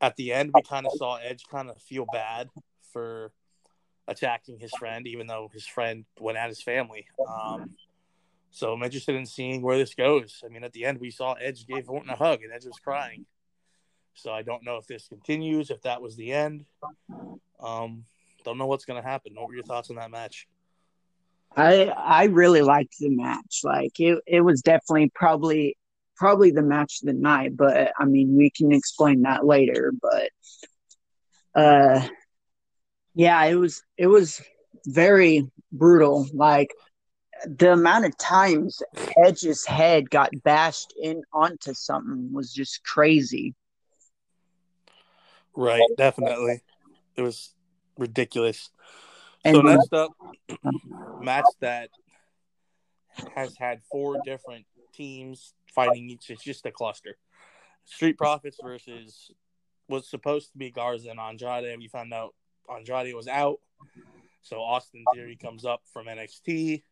at 0.01 0.15
the 0.15 0.33
end, 0.33 0.51
we 0.53 0.61
kind 0.61 0.85
of 0.85 0.91
saw 0.95 1.15
Edge 1.15 1.43
kind 1.49 1.69
of 1.69 1.81
feel 1.81 2.05
bad 2.11 2.49
for 2.91 3.31
attacking 4.07 4.59
his 4.59 4.71
friend, 4.77 5.07
even 5.07 5.27
though 5.27 5.49
his 5.53 5.65
friend 5.65 6.05
went 6.19 6.37
at 6.37 6.49
his 6.49 6.61
family. 6.61 7.07
Um, 7.27 7.71
so 8.51 8.73
I'm 8.73 8.83
interested 8.83 9.15
in 9.15 9.25
seeing 9.25 9.61
where 9.61 9.77
this 9.77 9.93
goes. 9.93 10.43
I 10.45 10.49
mean, 10.49 10.63
at 10.63 10.73
the 10.73 10.85
end, 10.85 10.99
we 10.99 11.11
saw 11.11 11.33
Edge 11.33 11.65
gave 11.67 11.89
Orton 11.89 12.09
a 12.09 12.15
hug, 12.15 12.43
and 12.43 12.53
Edge 12.53 12.65
was 12.65 12.79
crying. 12.83 13.25
So 14.17 14.31
I 14.31 14.41
don't 14.41 14.65
know 14.65 14.77
if 14.77 14.87
this 14.87 15.07
continues, 15.07 15.69
if 15.69 15.81
that 15.83 16.01
was 16.01 16.15
the 16.15 16.33
end. 16.33 16.65
Um, 17.59 18.05
don't 18.43 18.57
know 18.57 18.65
what's 18.65 18.85
going 18.85 19.01
to 19.01 19.07
happen. 19.07 19.33
What 19.35 19.47
were 19.47 19.53
your 19.53 19.63
thoughts 19.63 19.89
on 19.89 19.97
that 19.97 20.11
match? 20.11 20.47
I 21.55 21.85
I 21.85 22.25
really 22.25 22.61
liked 22.61 22.95
the 22.99 23.09
match. 23.09 23.61
Like 23.63 23.99
it, 23.99 24.19
it 24.25 24.41
was 24.41 24.61
definitely 24.61 25.11
probably 25.13 25.77
probably 26.15 26.51
the 26.51 26.61
match 26.61 27.01
of 27.01 27.07
the 27.07 27.13
night. 27.13 27.55
But 27.55 27.91
I 27.97 28.05
mean, 28.05 28.35
we 28.35 28.49
can 28.49 28.71
explain 28.71 29.21
that 29.21 29.45
later. 29.45 29.93
But 30.01 30.29
uh, 31.55 32.07
yeah, 33.15 33.43
it 33.45 33.55
was 33.55 33.83
it 33.97 34.07
was 34.07 34.41
very 34.85 35.49
brutal. 35.71 36.27
Like 36.33 36.73
the 37.45 37.73
amount 37.73 38.05
of 38.05 38.17
times 38.17 38.81
Edge's 39.23 39.65
head 39.65 40.09
got 40.09 40.31
bashed 40.43 40.93
in 41.01 41.21
onto 41.33 41.73
something 41.73 42.33
was 42.33 42.53
just 42.53 42.83
crazy. 42.83 43.53
Right, 45.57 45.81
definitely. 45.97 46.61
It 47.15 47.23
was 47.23 47.55
ridiculous. 47.97 48.69
And 49.43 49.55
so 49.55 49.61
next 49.61 49.91
up, 49.91 50.11
match 51.19 51.45
that 51.61 51.89
has 53.35 53.57
had 53.57 53.81
four 53.91 54.17
different 54.23 54.65
teams 54.93 55.55
fighting 55.73 56.11
each. 56.11 56.29
It's 56.29 56.43
just 56.43 56.67
a 56.67 56.71
cluster. 56.71 57.17
Street 57.85 58.19
Profits 58.19 58.59
versus 58.61 59.31
was 59.89 60.07
supposed 60.07 60.51
to 60.51 60.59
be 60.59 60.69
Garza 60.69 61.09
and 61.09 61.19
Andrade. 61.19 61.75
We 61.79 61.87
found 61.87 62.13
out 62.13 62.35
Andrade 62.69 63.15
was 63.15 63.27
out. 63.27 63.57
So 64.43 64.57
Austin 64.57 65.03
Theory 65.15 65.37
comes 65.37 65.65
up 65.65 65.81
from 65.91 66.05
NXT. 66.05 66.83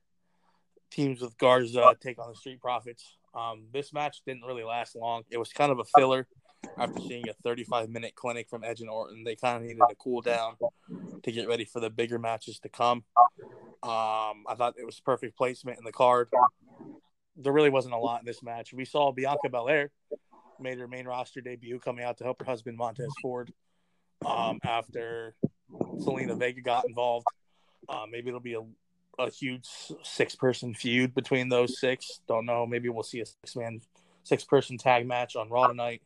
Teams 0.89 1.21
with 1.21 1.37
Garza 1.37 1.95
take 2.01 2.17
on 2.17 2.29
the 2.29 2.35
Street 2.35 2.61
Profits. 2.61 3.17
Um, 3.35 3.65
this 3.71 3.93
match 3.93 4.21
didn't 4.25 4.43
really 4.43 4.63
last 4.63 4.95
long. 4.95 5.21
It 5.29 5.37
was 5.37 5.51
kind 5.53 5.71
of 5.71 5.77
a 5.77 5.85
filler 5.95 6.27
after 6.77 7.01
seeing 7.01 7.27
a 7.29 7.33
35 7.33 7.89
minute 7.89 8.15
clinic 8.15 8.49
from 8.49 8.63
Edge 8.63 8.81
and 8.81 8.89
Orton. 8.89 9.23
They 9.23 9.35
kind 9.35 9.57
of 9.57 9.63
needed 9.63 9.81
to 9.89 9.95
cool 9.95 10.21
down 10.21 10.55
to 11.23 11.31
get 11.31 11.47
ready 11.47 11.65
for 11.65 11.79
the 11.79 11.89
bigger 11.89 12.19
matches 12.19 12.59
to 12.59 12.69
come. 12.69 13.03
Um, 13.83 14.45
I 14.47 14.55
thought 14.57 14.75
it 14.77 14.85
was 14.85 14.99
perfect 14.99 15.37
placement 15.37 15.77
in 15.77 15.83
the 15.83 15.91
card. 15.91 16.29
There 17.37 17.53
really 17.53 17.69
wasn't 17.69 17.93
a 17.93 17.99
lot 17.99 18.21
in 18.21 18.25
this 18.25 18.41
match. 18.41 18.73
We 18.73 18.85
saw 18.85 19.11
Bianca 19.11 19.49
Belair 19.49 19.91
made 20.59 20.79
her 20.79 20.87
main 20.87 21.05
roster 21.05 21.41
debut 21.41 21.79
coming 21.79 22.03
out 22.03 22.17
to 22.17 22.23
help 22.23 22.39
her 22.39 22.45
husband 22.45 22.77
Montez 22.77 23.11
Ford 23.21 23.51
um, 24.25 24.59
after 24.63 25.35
Zelina 25.71 26.37
Vega 26.37 26.61
got 26.61 26.85
involved. 26.87 27.27
Uh, 27.87 28.05
maybe 28.09 28.29
it'll 28.29 28.39
be 28.39 28.55
a, 28.55 28.63
a 29.19 29.29
huge 29.29 29.67
six 30.03 30.35
person 30.35 30.73
feud 30.73 31.13
between 31.13 31.49
those 31.49 31.79
six. 31.79 32.21
Don't 32.27 32.45
know. 32.45 32.65
Maybe 32.65 32.89
we'll 32.89 33.03
see 33.03 33.21
a 33.21 33.25
six 33.25 33.55
man, 33.55 33.81
six 34.23 34.43
person 34.43 34.77
tag 34.77 35.07
match 35.07 35.35
on 35.35 35.49
Raw 35.49 35.67
tonight. 35.67 36.01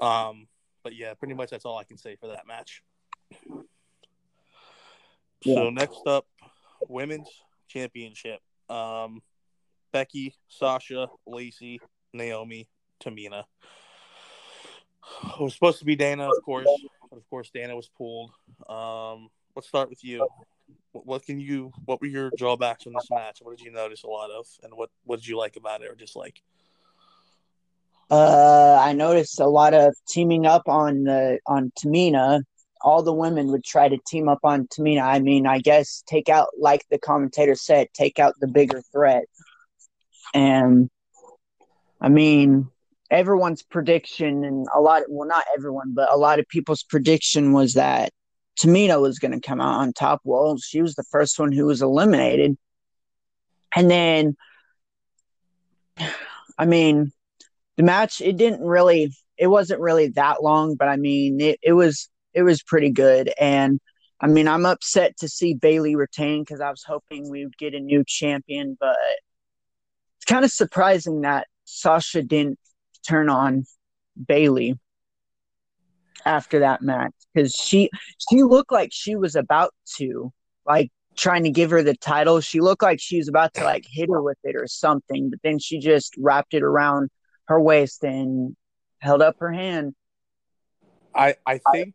Um, 0.00 0.46
but 0.82 0.94
yeah, 0.94 1.14
pretty 1.14 1.34
much 1.34 1.50
that's 1.50 1.64
all 1.64 1.76
I 1.76 1.84
can 1.84 1.98
say 1.98 2.16
for 2.16 2.28
that 2.28 2.46
match. 2.46 2.82
Yeah. 5.42 5.54
So 5.54 5.70
next 5.70 6.06
up, 6.06 6.26
women's 6.88 7.28
championship. 7.68 8.40
Um, 8.68 9.22
Becky, 9.92 10.34
Sasha, 10.48 11.08
Lacey, 11.26 11.80
Naomi, 12.12 12.68
Tamina. 13.02 13.44
It 15.24 15.40
was 15.40 15.54
supposed 15.54 15.78
to 15.78 15.84
be 15.84 15.96
Dana, 15.96 16.28
of 16.28 16.42
course, 16.44 16.68
but 17.10 17.16
of 17.16 17.28
course 17.30 17.50
Dana 17.50 17.74
was 17.74 17.88
pulled. 17.88 18.30
Um, 18.68 19.28
let's 19.56 19.68
start 19.68 19.88
with 19.88 20.04
you. 20.04 20.26
What, 20.92 21.06
what, 21.06 21.24
can 21.24 21.40
you? 21.40 21.72
What 21.86 22.00
were 22.00 22.06
your 22.06 22.30
drawbacks 22.36 22.84
in 22.86 22.92
this 22.92 23.08
match? 23.10 23.38
What 23.40 23.56
did 23.56 23.64
you 23.64 23.72
notice 23.72 24.02
a 24.02 24.08
lot 24.08 24.30
of, 24.30 24.46
and 24.62 24.74
what 24.74 24.90
what 25.04 25.20
did 25.20 25.28
you 25.28 25.38
like 25.38 25.56
about 25.56 25.82
it 25.82 25.90
or 25.90 25.94
dislike? 25.94 26.42
Uh, 28.10 28.78
I 28.80 28.92
noticed 28.94 29.38
a 29.40 29.46
lot 29.46 29.74
of 29.74 29.94
teaming 30.08 30.46
up 30.46 30.62
on 30.66 31.04
the 31.04 31.38
on 31.46 31.72
Tamina. 31.78 32.42
All 32.80 33.02
the 33.02 33.12
women 33.12 33.48
would 33.48 33.64
try 33.64 33.88
to 33.88 33.98
team 34.06 34.28
up 34.28 34.40
on 34.44 34.66
Tamina. 34.68 35.02
I 35.02 35.18
mean, 35.18 35.46
I 35.46 35.58
guess 35.58 36.02
take 36.06 36.28
out, 36.28 36.48
like 36.58 36.84
the 36.90 36.98
commentator 36.98 37.54
said, 37.54 37.88
take 37.92 38.18
out 38.18 38.34
the 38.40 38.46
bigger 38.46 38.80
threat. 38.92 39.24
And 40.32 40.88
I 42.00 42.08
mean, 42.08 42.70
everyone's 43.10 43.62
prediction 43.62 44.44
and 44.44 44.66
a 44.74 44.80
lot, 44.80 45.02
well, 45.08 45.28
not 45.28 45.44
everyone, 45.56 45.92
but 45.94 46.12
a 46.12 46.16
lot 46.16 46.38
of 46.38 46.48
people's 46.48 46.82
prediction 46.82 47.52
was 47.52 47.74
that 47.74 48.12
Tamina 48.58 49.00
was 49.00 49.18
going 49.18 49.32
to 49.32 49.46
come 49.46 49.60
out 49.60 49.80
on 49.80 49.92
top. 49.92 50.20
Well, 50.24 50.56
she 50.58 50.82
was 50.82 50.94
the 50.94 51.04
first 51.04 51.38
one 51.38 51.52
who 51.52 51.66
was 51.66 51.82
eliminated. 51.82 52.56
And 53.74 53.90
then, 53.90 54.36
I 56.58 56.66
mean, 56.66 57.12
the 57.78 57.84
match 57.84 58.20
it 58.20 58.36
didn't 58.36 58.60
really 58.60 59.14
it 59.38 59.46
wasn't 59.46 59.80
really 59.80 60.08
that 60.08 60.42
long, 60.42 60.74
but 60.74 60.88
I 60.88 60.96
mean 60.96 61.40
it, 61.40 61.58
it 61.62 61.72
was 61.72 62.10
it 62.34 62.42
was 62.42 62.62
pretty 62.62 62.90
good. 62.90 63.32
And 63.40 63.80
I 64.20 64.26
mean 64.26 64.48
I'm 64.48 64.66
upset 64.66 65.16
to 65.18 65.28
see 65.28 65.54
Bayley 65.54 65.94
retain 65.96 66.42
because 66.42 66.60
I 66.60 66.70
was 66.70 66.84
hoping 66.86 67.30
we 67.30 67.44
would 67.44 67.56
get 67.56 67.74
a 67.74 67.80
new 67.80 68.04
champion, 68.06 68.76
but 68.78 68.96
it's 70.18 70.26
kind 70.26 70.44
of 70.44 70.50
surprising 70.50 71.22
that 71.22 71.46
Sasha 71.64 72.22
didn't 72.22 72.58
turn 73.06 73.30
on 73.30 73.64
Bayley 74.26 74.74
after 76.24 76.58
that 76.58 76.82
match 76.82 77.14
because 77.32 77.52
she 77.52 77.90
she 78.28 78.42
looked 78.42 78.72
like 78.72 78.90
she 78.92 79.14
was 79.14 79.36
about 79.36 79.72
to 79.98 80.32
like 80.66 80.90
trying 81.16 81.44
to 81.44 81.50
give 81.50 81.70
her 81.70 81.84
the 81.84 81.96
title. 81.96 82.40
She 82.40 82.60
looked 82.60 82.82
like 82.82 82.98
she 83.00 83.18
was 83.18 83.28
about 83.28 83.54
to 83.54 83.62
like 83.62 83.84
hit 83.88 84.10
her 84.10 84.20
with 84.20 84.38
it 84.42 84.56
or 84.56 84.66
something, 84.66 85.30
but 85.30 85.38
then 85.44 85.60
she 85.60 85.78
just 85.78 86.14
wrapped 86.18 86.54
it 86.54 86.64
around 86.64 87.10
her 87.48 87.60
waist 87.60 88.04
and 88.04 88.54
held 88.98 89.22
up 89.22 89.36
her 89.40 89.50
hand. 89.50 89.94
I 91.14 91.34
I 91.44 91.60
think 91.72 91.94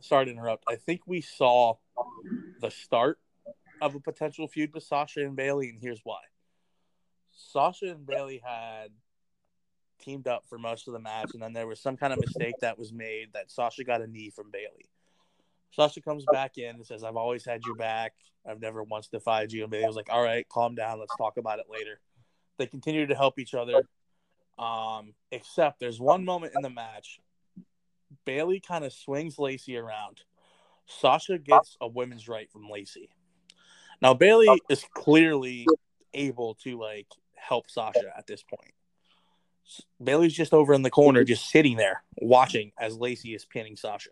sorry 0.00 0.26
to 0.26 0.30
interrupt. 0.30 0.64
I 0.66 0.76
think 0.76 1.02
we 1.06 1.20
saw 1.20 1.74
the 2.60 2.70
start 2.70 3.18
of 3.80 3.94
a 3.94 4.00
potential 4.00 4.48
feud 4.48 4.74
with 4.74 4.82
Sasha 4.82 5.20
and 5.20 5.36
Bayley, 5.36 5.68
and 5.68 5.78
here's 5.80 6.00
why. 6.02 6.20
Sasha 7.30 7.92
and 7.92 8.06
Bayley 8.06 8.42
had 8.44 8.88
teamed 10.00 10.26
up 10.26 10.44
for 10.48 10.58
most 10.58 10.88
of 10.88 10.94
the 10.94 10.98
match, 10.98 11.30
and 11.34 11.42
then 11.42 11.52
there 11.52 11.66
was 11.66 11.80
some 11.80 11.96
kind 11.96 12.12
of 12.12 12.18
mistake 12.18 12.56
that 12.60 12.78
was 12.78 12.92
made 12.92 13.28
that 13.34 13.50
Sasha 13.50 13.84
got 13.84 14.00
a 14.00 14.06
knee 14.06 14.30
from 14.30 14.50
Bayley. 14.50 14.86
Sasha 15.70 16.00
comes 16.00 16.24
back 16.32 16.56
in 16.56 16.76
and 16.76 16.86
says, 16.86 17.04
I've 17.04 17.16
always 17.16 17.44
had 17.44 17.60
your 17.64 17.76
back. 17.76 18.14
I've 18.48 18.60
never 18.60 18.82
once 18.82 19.08
defied 19.08 19.52
you. 19.52 19.62
And 19.62 19.70
Bayley 19.70 19.86
was 19.86 19.96
like, 19.96 20.08
All 20.10 20.22
right, 20.22 20.48
calm 20.48 20.74
down. 20.74 20.98
Let's 20.98 21.14
talk 21.16 21.36
about 21.36 21.58
it 21.58 21.66
later. 21.70 22.00
They 22.58 22.66
continue 22.66 23.06
to 23.06 23.14
help 23.14 23.38
each 23.38 23.54
other. 23.54 23.82
Um, 24.58 25.14
except 25.30 25.78
there's 25.78 26.00
one 26.00 26.24
moment 26.24 26.54
in 26.56 26.62
the 26.62 26.70
match, 26.70 27.20
Bayley 28.24 28.60
kind 28.60 28.84
of 28.84 28.92
swings 28.92 29.38
Lacey 29.38 29.76
around. 29.76 30.22
Sasha 30.86 31.38
gets 31.38 31.76
a 31.80 31.86
women's 31.86 32.28
right 32.28 32.50
from 32.50 32.68
Lacey. 32.68 33.10
Now 34.00 34.14
Bayley 34.14 34.48
is 34.68 34.84
clearly 34.94 35.66
able 36.14 36.54
to 36.64 36.78
like 36.78 37.06
help 37.36 37.70
Sasha 37.70 38.12
at 38.16 38.26
this 38.26 38.42
point. 38.42 38.72
Bayley's 40.02 40.34
just 40.34 40.54
over 40.54 40.72
in 40.72 40.82
the 40.82 40.90
corner, 40.90 41.24
just 41.24 41.50
sitting 41.50 41.76
there 41.76 42.02
watching 42.16 42.72
as 42.78 42.96
Lacey 42.96 43.34
is 43.34 43.44
pinning 43.44 43.76
Sasha. 43.76 44.10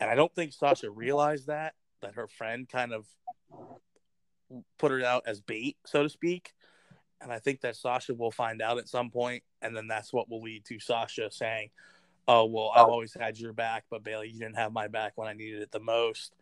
And 0.00 0.10
I 0.10 0.14
don't 0.14 0.34
think 0.34 0.52
Sasha 0.52 0.90
realized 0.90 1.46
that 1.46 1.74
that 2.02 2.14
her 2.16 2.28
friend 2.28 2.68
kind 2.68 2.92
of 2.92 3.06
put 4.78 4.92
her 4.92 5.02
out 5.02 5.22
as 5.26 5.40
bait, 5.40 5.78
so 5.86 6.02
to 6.02 6.08
speak. 6.08 6.52
And 7.20 7.32
I 7.32 7.38
think 7.38 7.62
that 7.62 7.76
Sasha 7.76 8.14
will 8.14 8.30
find 8.30 8.60
out 8.60 8.78
at 8.78 8.88
some 8.88 9.10
point, 9.10 9.42
and 9.62 9.76
then 9.76 9.86
that's 9.88 10.12
what 10.12 10.28
will 10.28 10.42
lead 10.42 10.64
to 10.66 10.78
Sasha 10.78 11.30
saying, 11.30 11.70
"Oh 12.28 12.44
well, 12.44 12.70
I've 12.74 12.88
always 12.88 13.14
had 13.14 13.38
your 13.38 13.52
back, 13.52 13.84
but 13.90 14.04
Bayley, 14.04 14.28
you 14.28 14.38
didn't 14.38 14.56
have 14.56 14.72
my 14.72 14.88
back 14.88 15.12
when 15.16 15.28
I 15.28 15.32
needed 15.32 15.62
it 15.62 15.72
the 15.72 15.80
most." 15.80 16.34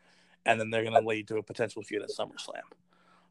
And 0.44 0.58
then 0.58 0.70
they're 0.70 0.82
going 0.82 1.00
to 1.00 1.06
lead 1.06 1.28
to 1.28 1.36
a 1.36 1.42
potential 1.42 1.82
feud 1.82 2.02
at 2.02 2.08
SummerSlam. 2.08 2.62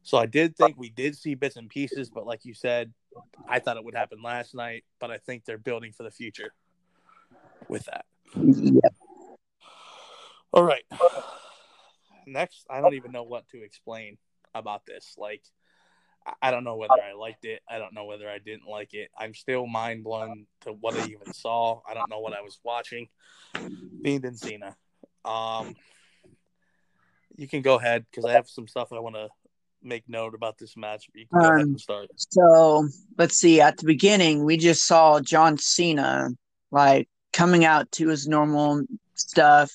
So 0.02 0.16
I 0.18 0.26
did 0.26 0.56
think 0.56 0.78
we 0.78 0.88
did 0.88 1.16
see 1.16 1.34
bits 1.34 1.56
and 1.56 1.68
pieces, 1.68 2.08
but 2.08 2.26
like 2.26 2.44
you 2.44 2.54
said, 2.54 2.92
I 3.46 3.58
thought 3.58 3.76
it 3.76 3.84
would 3.84 3.94
happen 3.94 4.22
last 4.22 4.54
night, 4.54 4.84
but 4.98 5.10
I 5.10 5.18
think 5.18 5.44
they're 5.44 5.58
building 5.58 5.92
for 5.92 6.02
the 6.02 6.10
future 6.10 6.54
with 7.68 7.84
that. 7.84 8.04
Yeah. 8.34 8.88
All 10.52 10.64
right. 10.64 10.84
Next, 12.26 12.66
I 12.68 12.80
don't 12.80 12.94
even 12.94 13.12
know 13.12 13.22
what 13.22 13.48
to 13.50 13.62
explain 13.62 14.18
about 14.54 14.86
this. 14.86 15.14
Like, 15.16 15.42
I 16.40 16.50
don't 16.50 16.64
know 16.64 16.76
whether 16.76 16.94
I 16.94 17.14
liked 17.14 17.44
it. 17.44 17.60
I 17.68 17.78
don't 17.78 17.94
know 17.94 18.04
whether 18.04 18.28
I 18.28 18.38
didn't 18.38 18.68
like 18.68 18.94
it. 18.94 19.10
I'm 19.18 19.34
still 19.34 19.66
mind 19.66 20.04
blown 20.04 20.46
to 20.62 20.72
what 20.72 20.94
I 20.96 21.06
even 21.06 21.32
saw. 21.32 21.80
I 21.88 21.94
don't 21.94 22.10
know 22.10 22.20
what 22.20 22.32
I 22.32 22.42
was 22.42 22.58
watching. 22.62 23.08
Fiend 24.02 24.24
and 24.24 24.38
Cena. 24.38 24.76
Um, 25.24 25.74
you 27.36 27.48
can 27.48 27.62
go 27.62 27.76
ahead 27.76 28.04
because 28.10 28.24
I 28.24 28.32
have 28.32 28.48
some 28.48 28.68
stuff 28.68 28.92
I 28.92 29.00
want 29.00 29.16
to 29.16 29.28
make 29.82 30.08
note 30.08 30.34
about 30.34 30.58
this 30.58 30.76
match. 30.76 31.08
You 31.14 31.26
can 31.26 31.40
go 31.40 31.46
um, 31.46 31.54
ahead 31.54 31.66
and 31.66 31.80
start. 31.80 32.08
So 32.16 32.88
let's 33.18 33.36
see. 33.36 33.60
At 33.60 33.78
the 33.78 33.86
beginning, 33.86 34.44
we 34.44 34.56
just 34.56 34.86
saw 34.86 35.20
John 35.20 35.58
Cena 35.58 36.30
like 36.70 37.08
coming 37.32 37.64
out 37.64 37.90
to 37.92 38.08
his 38.08 38.28
normal 38.28 38.82
stuff, 39.14 39.70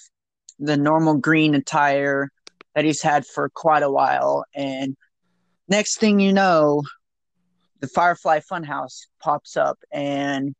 the 0.60 0.78
normal 0.78 1.16
green 1.16 1.56
attire 1.56 2.30
that 2.76 2.86
he's 2.86 3.02
had 3.02 3.26
for 3.26 3.50
quite 3.50 3.84
a 3.84 3.92
while. 3.92 4.46
And 4.56 4.96
next 5.68 6.00
thing 6.00 6.20
you 6.20 6.34
know, 6.34 6.84
the 7.80 7.88
Firefly 7.88 8.40
Funhouse 8.40 9.06
pops 9.20 9.56
up, 9.58 9.80
and 9.92 10.56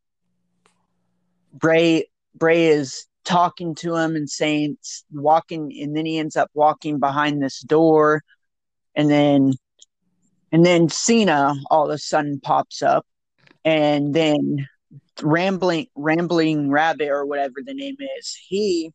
Bray 1.54 2.08
Bray 2.36 2.68
is 2.68 3.06
talking 3.24 3.76
to 3.76 3.96
him 3.96 4.16
and 4.16 4.30
saying 4.30 4.78
walking, 5.12 5.74
and 5.82 5.96
then 5.96 6.06
he 6.06 6.18
ends 6.18 6.36
up 6.36 6.50
walking 6.54 7.00
behind 7.00 7.42
this 7.42 7.60
door, 7.62 8.22
and 8.96 9.10
then 9.10 9.54
and 10.52 10.66
then 10.66 10.90
Cena 10.90 11.56
all 11.70 11.86
of 11.86 11.96
a 11.96 11.98
sudden 11.98 12.40
pops 12.40 12.82
up, 12.82 13.06
and 13.66 14.14
then 14.14 14.68
rambling 15.22 15.88
rambling 15.96 16.70
rabbit 16.70 17.10
or 17.10 17.26
whatever 17.26 17.56
the 17.66 17.74
name 17.74 17.98
is 18.20 18.38
he 18.48 18.92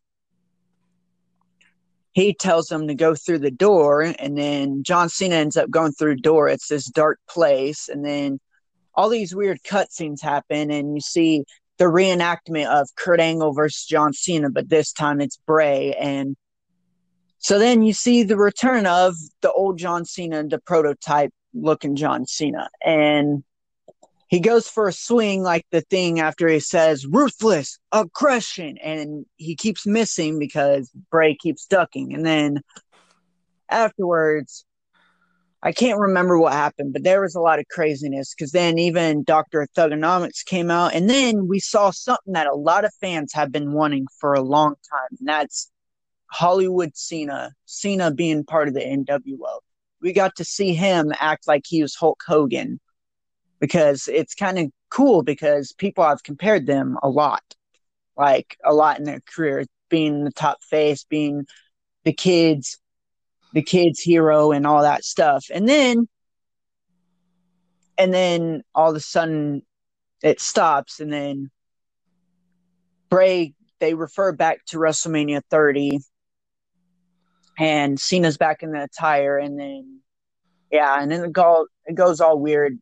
he 2.12 2.34
tells 2.34 2.66
them 2.66 2.88
to 2.88 2.94
go 2.94 3.14
through 3.14 3.38
the 3.38 3.50
door 3.50 4.02
and 4.02 4.36
then 4.36 4.82
john 4.82 5.08
cena 5.08 5.34
ends 5.34 5.56
up 5.56 5.70
going 5.70 5.92
through 5.92 6.16
the 6.16 6.22
door. 6.22 6.48
It's 6.48 6.68
this 6.68 6.86
dark 6.86 7.18
place 7.28 7.88
and 7.88 8.04
then 8.04 8.38
all 8.94 9.08
these 9.08 9.34
weird 9.34 9.62
cutscenes 9.62 10.20
happen 10.20 10.70
and 10.70 10.94
you 10.94 11.00
see 11.00 11.44
the 11.78 11.84
reenactment 11.84 12.66
of 12.66 12.88
kurt 12.96 13.20
angle 13.20 13.52
versus 13.52 13.86
john 13.86 14.12
cena 14.12 14.50
but 14.50 14.68
this 14.68 14.92
time 14.92 15.20
it's 15.20 15.38
bray. 15.46 15.94
And 15.94 16.36
so 17.38 17.58
then 17.58 17.82
you 17.82 17.92
see 17.92 18.22
the 18.22 18.36
return 18.36 18.86
of 18.86 19.14
the 19.40 19.50
old 19.52 19.78
john 19.78 20.04
cena 20.04 20.46
the 20.46 20.58
prototype 20.58 21.32
looking 21.54 21.96
john 21.96 22.26
cena. 22.26 22.68
And 22.84 23.42
he 24.32 24.40
goes 24.40 24.66
for 24.66 24.88
a 24.88 24.92
swing 24.94 25.42
like 25.42 25.66
the 25.72 25.82
thing 25.82 26.18
after 26.18 26.48
he 26.48 26.58
says 26.58 27.06
ruthless 27.06 27.78
aggression 27.92 28.78
and 28.78 29.26
he 29.36 29.54
keeps 29.54 29.86
missing 29.86 30.38
because 30.38 30.90
bray 31.10 31.36
keeps 31.36 31.66
ducking. 31.66 32.14
And 32.14 32.24
then 32.24 32.62
afterwards 33.68 34.64
i 35.62 35.72
can't 35.72 35.98
remember 35.98 36.38
what 36.38 36.52
happened 36.52 36.92
but 36.92 37.04
there 37.04 37.22
was 37.22 37.34
a 37.34 37.40
lot 37.40 37.58
of 37.58 37.64
craziness 37.68 38.34
because 38.34 38.52
then 38.52 38.78
even 38.78 39.22
dr 39.24 39.66
thuganomics 39.74 40.44
came 40.44 40.70
out 40.70 40.92
and 40.92 41.08
then 41.08 41.48
we 41.48 41.58
saw 41.58 41.90
something 41.90 42.34
that 42.34 42.46
a 42.46 42.54
lot 42.54 42.84
of 42.84 42.92
fans 43.00 43.32
have 43.32 43.50
been 43.50 43.72
wanting 43.72 44.06
for 44.20 44.34
a 44.34 44.42
long 44.42 44.74
time 44.90 45.16
and 45.18 45.26
that's 45.26 45.70
hollywood 46.26 46.94
cena 46.94 47.52
cena 47.64 48.10
being 48.10 48.44
part 48.44 48.68
of 48.68 48.74
the 48.74 48.80
nwo 48.80 49.60
we 50.02 50.12
got 50.12 50.36
to 50.36 50.44
see 50.44 50.74
him 50.74 51.12
act 51.18 51.48
like 51.48 51.62
he 51.64 51.80
was 51.80 51.94
hulk 51.94 52.22
hogan 52.26 52.78
because 53.62 54.08
it's 54.08 54.34
kind 54.34 54.58
of 54.58 54.72
cool 54.90 55.22
because 55.22 55.70
people 55.70 56.02
have 56.02 56.24
compared 56.24 56.66
them 56.66 56.98
a 57.00 57.08
lot, 57.08 57.44
like 58.16 58.56
a 58.64 58.74
lot 58.74 58.98
in 58.98 59.04
their 59.04 59.20
career, 59.20 59.64
being 59.88 60.24
the 60.24 60.32
top 60.32 60.60
face, 60.64 61.04
being 61.04 61.46
the 62.02 62.12
kids, 62.12 62.80
the 63.52 63.62
kids 63.62 64.00
hero, 64.00 64.50
and 64.50 64.66
all 64.66 64.82
that 64.82 65.04
stuff. 65.04 65.46
And 65.54 65.68
then, 65.68 66.08
and 67.96 68.12
then 68.12 68.64
all 68.74 68.90
of 68.90 68.96
a 68.96 69.00
sudden, 69.00 69.62
it 70.24 70.40
stops, 70.40 70.98
and 70.98 71.12
then 71.12 71.48
Bray 73.10 73.54
they 73.78 73.94
refer 73.94 74.32
back 74.32 74.64
to 74.66 74.78
WrestleMania 74.78 75.40
30, 75.50 76.00
and 77.60 78.00
Cena's 78.00 78.38
back 78.38 78.64
in 78.64 78.72
the 78.72 78.82
attire, 78.82 79.38
and 79.38 79.56
then 79.56 80.00
yeah, 80.72 81.00
and 81.00 81.12
then 81.12 81.22
it, 81.26 81.66
it 81.86 81.94
goes 81.94 82.20
all 82.20 82.40
weird 82.40 82.76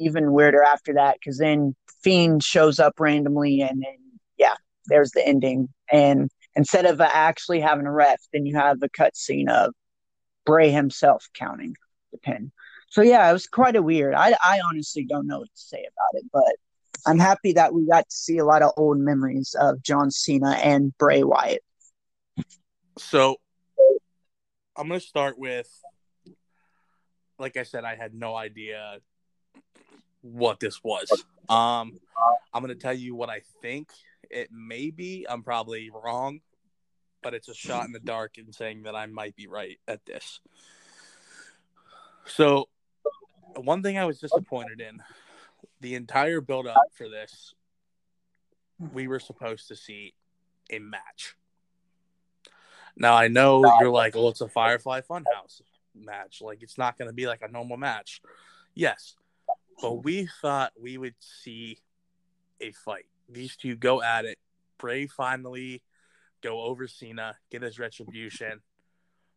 even 0.00 0.32
weirder 0.32 0.62
after 0.62 0.94
that 0.94 1.16
because 1.20 1.38
then 1.38 1.76
Fiend 2.02 2.42
shows 2.42 2.80
up 2.80 2.94
randomly 2.98 3.60
and 3.60 3.82
then 3.82 3.98
yeah, 4.38 4.54
there's 4.86 5.12
the 5.12 5.26
ending. 5.26 5.68
And 5.92 6.30
instead 6.56 6.86
of 6.86 7.00
uh, 7.00 7.08
actually 7.12 7.60
having 7.60 7.86
a 7.86 7.92
ref, 7.92 8.20
then 8.32 8.46
you 8.46 8.56
have 8.56 8.80
the 8.80 8.88
cutscene 8.88 9.48
of 9.48 9.74
Bray 10.46 10.70
himself 10.70 11.28
counting 11.34 11.76
the 12.10 12.18
pin. 12.18 12.50
So 12.88 13.02
yeah, 13.02 13.28
it 13.28 13.32
was 13.32 13.46
quite 13.46 13.76
a 13.76 13.82
weird. 13.82 14.14
I 14.14 14.34
I 14.42 14.60
honestly 14.64 15.04
don't 15.04 15.26
know 15.26 15.40
what 15.40 15.54
to 15.54 15.60
say 15.60 15.78
about 15.78 16.20
it, 16.20 16.24
but 16.32 16.56
I'm 17.06 17.18
happy 17.18 17.52
that 17.52 17.72
we 17.72 17.86
got 17.86 18.08
to 18.08 18.16
see 18.16 18.38
a 18.38 18.44
lot 18.44 18.62
of 18.62 18.72
old 18.76 18.98
memories 18.98 19.54
of 19.60 19.82
John 19.82 20.10
Cena 20.10 20.52
and 20.52 20.96
Bray 20.98 21.22
Wyatt. 21.22 21.62
So 22.98 23.36
I'm 24.76 24.88
gonna 24.88 24.98
start 24.98 25.38
with 25.38 25.68
like 27.38 27.56
I 27.56 27.62
said, 27.62 27.84
I 27.84 27.96
had 27.96 28.14
no 28.14 28.36
idea 28.36 28.98
what 30.22 30.60
this 30.60 30.82
was. 30.82 31.10
Um, 31.48 31.98
I'm 32.52 32.62
gonna 32.62 32.74
tell 32.74 32.94
you 32.94 33.14
what 33.14 33.30
I 33.30 33.42
think 33.62 33.90
it 34.30 34.50
may 34.52 34.90
be. 34.90 35.26
I'm 35.28 35.42
probably 35.42 35.90
wrong, 35.90 36.40
but 37.22 37.34
it's 37.34 37.48
a 37.48 37.54
shot 37.54 37.86
in 37.86 37.92
the 37.92 38.00
dark 38.00 38.38
in 38.38 38.52
saying 38.52 38.82
that 38.84 38.94
I 38.94 39.06
might 39.06 39.36
be 39.36 39.46
right 39.46 39.78
at 39.88 40.04
this. 40.06 40.40
So, 42.26 42.68
one 43.56 43.82
thing 43.82 43.98
I 43.98 44.04
was 44.04 44.20
disappointed 44.20 44.80
in 44.80 45.02
the 45.80 45.94
entire 45.94 46.40
build 46.40 46.66
up 46.66 46.76
for 46.92 47.08
this, 47.08 47.54
we 48.92 49.08
were 49.08 49.20
supposed 49.20 49.68
to 49.68 49.76
see 49.76 50.14
a 50.70 50.78
match. 50.78 51.34
Now 52.96 53.14
I 53.14 53.28
know 53.28 53.64
you're 53.80 53.90
like, 53.90 54.14
well, 54.14 54.28
it's 54.28 54.40
a 54.40 54.48
Firefly 54.48 55.00
Funhouse 55.00 55.62
match. 55.94 56.40
Like 56.42 56.62
it's 56.62 56.78
not 56.78 56.98
going 56.98 57.08
to 57.08 57.14
be 57.14 57.26
like 57.26 57.42
a 57.42 57.48
normal 57.48 57.76
match. 57.76 58.20
Yes, 58.74 59.16
but 59.80 60.04
we 60.04 60.28
thought 60.40 60.72
we 60.80 60.98
would 60.98 61.14
see 61.20 61.78
a 62.60 62.72
fight. 62.72 63.06
These 63.28 63.56
two 63.56 63.76
go 63.76 64.02
at 64.02 64.24
it. 64.24 64.38
Bray 64.78 65.06
finally 65.06 65.82
go 66.42 66.62
over 66.62 66.86
Cena, 66.86 67.36
get 67.50 67.62
his 67.62 67.78
retribution, 67.78 68.60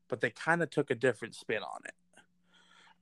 but 0.07 0.21
they 0.21 0.29
kind 0.29 0.63
of 0.63 0.69
took 0.69 0.89
a 0.89 0.95
different 0.95 1.35
spin 1.35 1.61
on 1.61 1.81
it. 1.85 1.93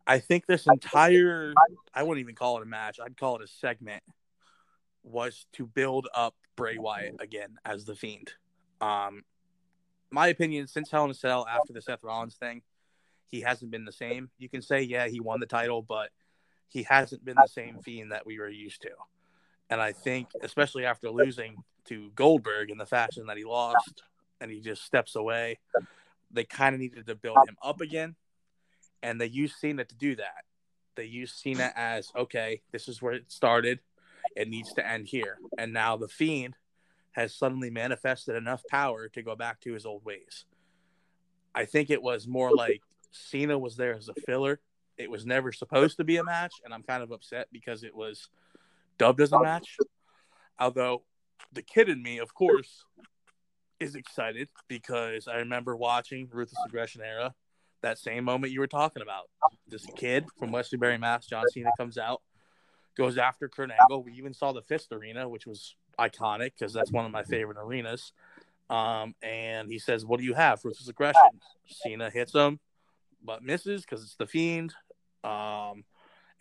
I 0.07 0.19
think 0.19 0.47
this 0.47 0.65
entire 0.67 1.53
I 1.93 2.03
wouldn't 2.03 2.23
even 2.23 2.35
call 2.35 2.57
it 2.57 2.63
a 2.63 2.65
match, 2.65 2.99
I'd 3.03 3.17
call 3.17 3.37
it 3.37 3.43
a 3.43 3.47
segment 3.47 4.03
was 5.03 5.45
to 5.53 5.65
build 5.65 6.07
up 6.13 6.35
Bray 6.55 6.77
Wyatt 6.77 7.15
again 7.19 7.57
as 7.65 7.85
the 7.85 7.95
fiend. 7.95 8.33
Um 8.79 9.23
my 10.09 10.27
opinion, 10.27 10.67
since 10.67 10.91
Hell 10.91 11.05
in 11.05 11.11
a 11.11 11.13
Cell 11.13 11.45
after 11.49 11.71
the 11.71 11.81
Seth 11.81 12.03
Rollins 12.03 12.35
thing, 12.35 12.63
he 13.27 13.39
hasn't 13.41 13.71
been 13.71 13.85
the 13.85 13.93
same. 13.93 14.29
You 14.37 14.49
can 14.49 14.61
say, 14.61 14.81
yeah, 14.81 15.07
he 15.07 15.21
won 15.21 15.39
the 15.39 15.45
title, 15.45 15.81
but 15.81 16.09
he 16.71 16.83
hasn't 16.83 17.25
been 17.25 17.35
the 17.35 17.47
same 17.47 17.79
fiend 17.79 18.11
that 18.13 18.25
we 18.25 18.39
were 18.39 18.49
used 18.49 18.81
to. 18.83 18.91
And 19.69 19.81
I 19.81 19.91
think, 19.91 20.29
especially 20.41 20.85
after 20.85 21.09
losing 21.09 21.57
to 21.85 22.11
Goldberg 22.15 22.71
in 22.71 22.77
the 22.77 22.85
fashion 22.85 23.25
that 23.27 23.37
he 23.37 23.43
lost, 23.43 24.03
and 24.39 24.49
he 24.49 24.61
just 24.61 24.83
steps 24.83 25.15
away, 25.15 25.59
they 26.31 26.45
kind 26.45 26.73
of 26.73 26.79
needed 26.79 27.07
to 27.07 27.15
build 27.15 27.37
him 27.47 27.57
up 27.61 27.81
again. 27.81 28.15
And 29.03 29.19
they 29.19 29.27
used 29.27 29.55
Cena 29.55 29.83
to 29.83 29.95
do 29.95 30.15
that. 30.15 30.45
They 30.95 31.05
used 31.05 31.35
Cena 31.35 31.73
as 31.75 32.11
okay, 32.15 32.61
this 32.71 32.87
is 32.87 33.01
where 33.01 33.13
it 33.13 33.31
started. 33.31 33.79
It 34.35 34.47
needs 34.47 34.73
to 34.73 34.87
end 34.87 35.07
here. 35.07 35.37
And 35.57 35.73
now 35.73 35.97
the 35.97 36.07
Fiend 36.07 36.55
has 37.11 37.35
suddenly 37.35 37.69
manifested 37.69 38.35
enough 38.35 38.63
power 38.69 39.09
to 39.09 39.21
go 39.21 39.35
back 39.35 39.59
to 39.61 39.73
his 39.73 39.85
old 39.85 40.05
ways. 40.05 40.45
I 41.53 41.65
think 41.65 41.89
it 41.89 42.01
was 42.01 42.27
more 42.27 42.51
like 42.55 42.81
Cena 43.11 43.59
was 43.59 43.75
there 43.75 43.93
as 43.93 44.07
a 44.07 44.13
filler 44.13 44.61
it 44.97 45.09
was 45.09 45.25
never 45.25 45.51
supposed 45.51 45.97
to 45.97 46.03
be 46.03 46.17
a 46.17 46.23
match, 46.23 46.53
and 46.63 46.73
I'm 46.73 46.83
kind 46.83 47.03
of 47.03 47.11
upset 47.11 47.47
because 47.51 47.83
it 47.83 47.95
was 47.95 48.29
dubbed 48.97 49.21
as 49.21 49.31
a 49.31 49.41
match. 49.41 49.77
Although 50.59 51.03
the 51.51 51.61
kid 51.61 51.89
in 51.89 52.01
me, 52.03 52.19
of 52.19 52.33
course, 52.33 52.85
is 53.79 53.95
excited 53.95 54.47
because 54.67 55.27
I 55.27 55.37
remember 55.37 55.75
watching 55.75 56.29
Ruthless 56.31 56.63
Aggression 56.67 57.01
era. 57.01 57.33
That 57.81 57.97
same 57.97 58.23
moment 58.23 58.53
you 58.53 58.59
were 58.59 58.67
talking 58.67 59.01
about, 59.01 59.27
this 59.67 59.87
kid 59.95 60.25
from 60.37 60.51
West 60.51 60.71
Newbury, 60.71 60.99
Mass, 60.99 61.25
John 61.25 61.43
Cena 61.51 61.71
comes 61.77 61.97
out, 61.97 62.21
goes 62.95 63.17
after 63.17 63.49
Kurt 63.49 63.71
Angle. 63.71 64.03
We 64.03 64.13
even 64.13 64.35
saw 64.35 64.51
the 64.51 64.61
Fist 64.61 64.91
Arena, 64.91 65.27
which 65.27 65.47
was 65.47 65.75
iconic 65.97 66.51
because 66.57 66.73
that's 66.73 66.91
one 66.91 67.05
of 67.05 67.11
my 67.11 67.23
favorite 67.23 67.57
arenas. 67.57 68.13
Um, 68.69 69.15
and 69.23 69.67
he 69.67 69.79
says, 69.79 70.05
"What 70.05 70.19
do 70.19 70.25
you 70.25 70.35
have?" 70.35 70.63
Ruthless 70.63 70.87
Aggression. 70.87 71.41
Cena 71.65 72.11
hits 72.11 72.33
him, 72.33 72.59
but 73.23 73.43
misses 73.43 73.81
because 73.81 74.03
it's 74.03 74.15
the 74.15 74.27
Fiend. 74.27 74.73
Um, 75.23 75.83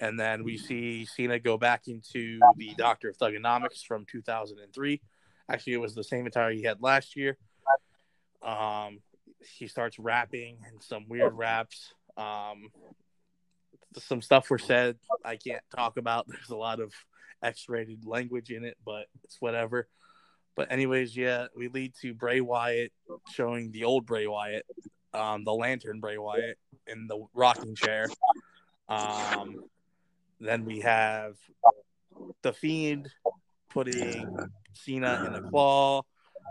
and 0.00 0.18
then 0.18 0.44
we 0.44 0.56
see 0.56 1.04
Cena 1.04 1.38
go 1.38 1.58
back 1.58 1.86
into 1.86 2.40
the 2.56 2.74
Doctor 2.76 3.10
of 3.10 3.18
Thuganomics 3.18 3.84
from 3.86 4.06
2003. 4.10 5.00
Actually, 5.50 5.72
it 5.74 5.80
was 5.80 5.94
the 5.94 6.04
same 6.04 6.26
attire 6.26 6.52
he 6.52 6.62
had 6.62 6.80
last 6.80 7.16
year. 7.16 7.36
Um, 8.42 9.00
he 9.58 9.66
starts 9.66 9.98
rapping 9.98 10.58
and 10.66 10.82
some 10.82 11.06
weird 11.08 11.34
raps. 11.34 11.92
Um, 12.16 12.70
some 13.98 14.22
stuff 14.22 14.48
were 14.48 14.58
said 14.58 14.96
I 15.24 15.36
can't 15.36 15.62
talk 15.74 15.98
about. 15.98 16.26
There's 16.28 16.50
a 16.50 16.56
lot 16.56 16.80
of 16.80 16.92
X-rated 17.42 18.06
language 18.06 18.50
in 18.50 18.64
it, 18.64 18.76
but 18.84 19.06
it's 19.24 19.36
whatever. 19.40 19.88
But 20.56 20.72
anyways, 20.72 21.16
yeah, 21.16 21.46
we 21.56 21.68
lead 21.68 21.94
to 22.02 22.14
Bray 22.14 22.40
Wyatt 22.40 22.92
showing 23.32 23.70
the 23.70 23.84
old 23.84 24.06
Bray 24.06 24.26
Wyatt, 24.26 24.66
um, 25.14 25.44
the 25.44 25.52
Lantern 25.52 26.00
Bray 26.00 26.18
Wyatt 26.18 26.58
in 26.90 27.06
the 27.06 27.24
rocking 27.34 27.74
chair, 27.74 28.06
um, 28.88 29.64
then 30.40 30.64
we 30.64 30.80
have 30.80 31.36
the 32.42 32.52
Fiend 32.52 33.10
putting 33.68 34.36
Cena 34.72 35.24
in 35.26 35.32
the 35.32 35.48
claw. 35.48 36.02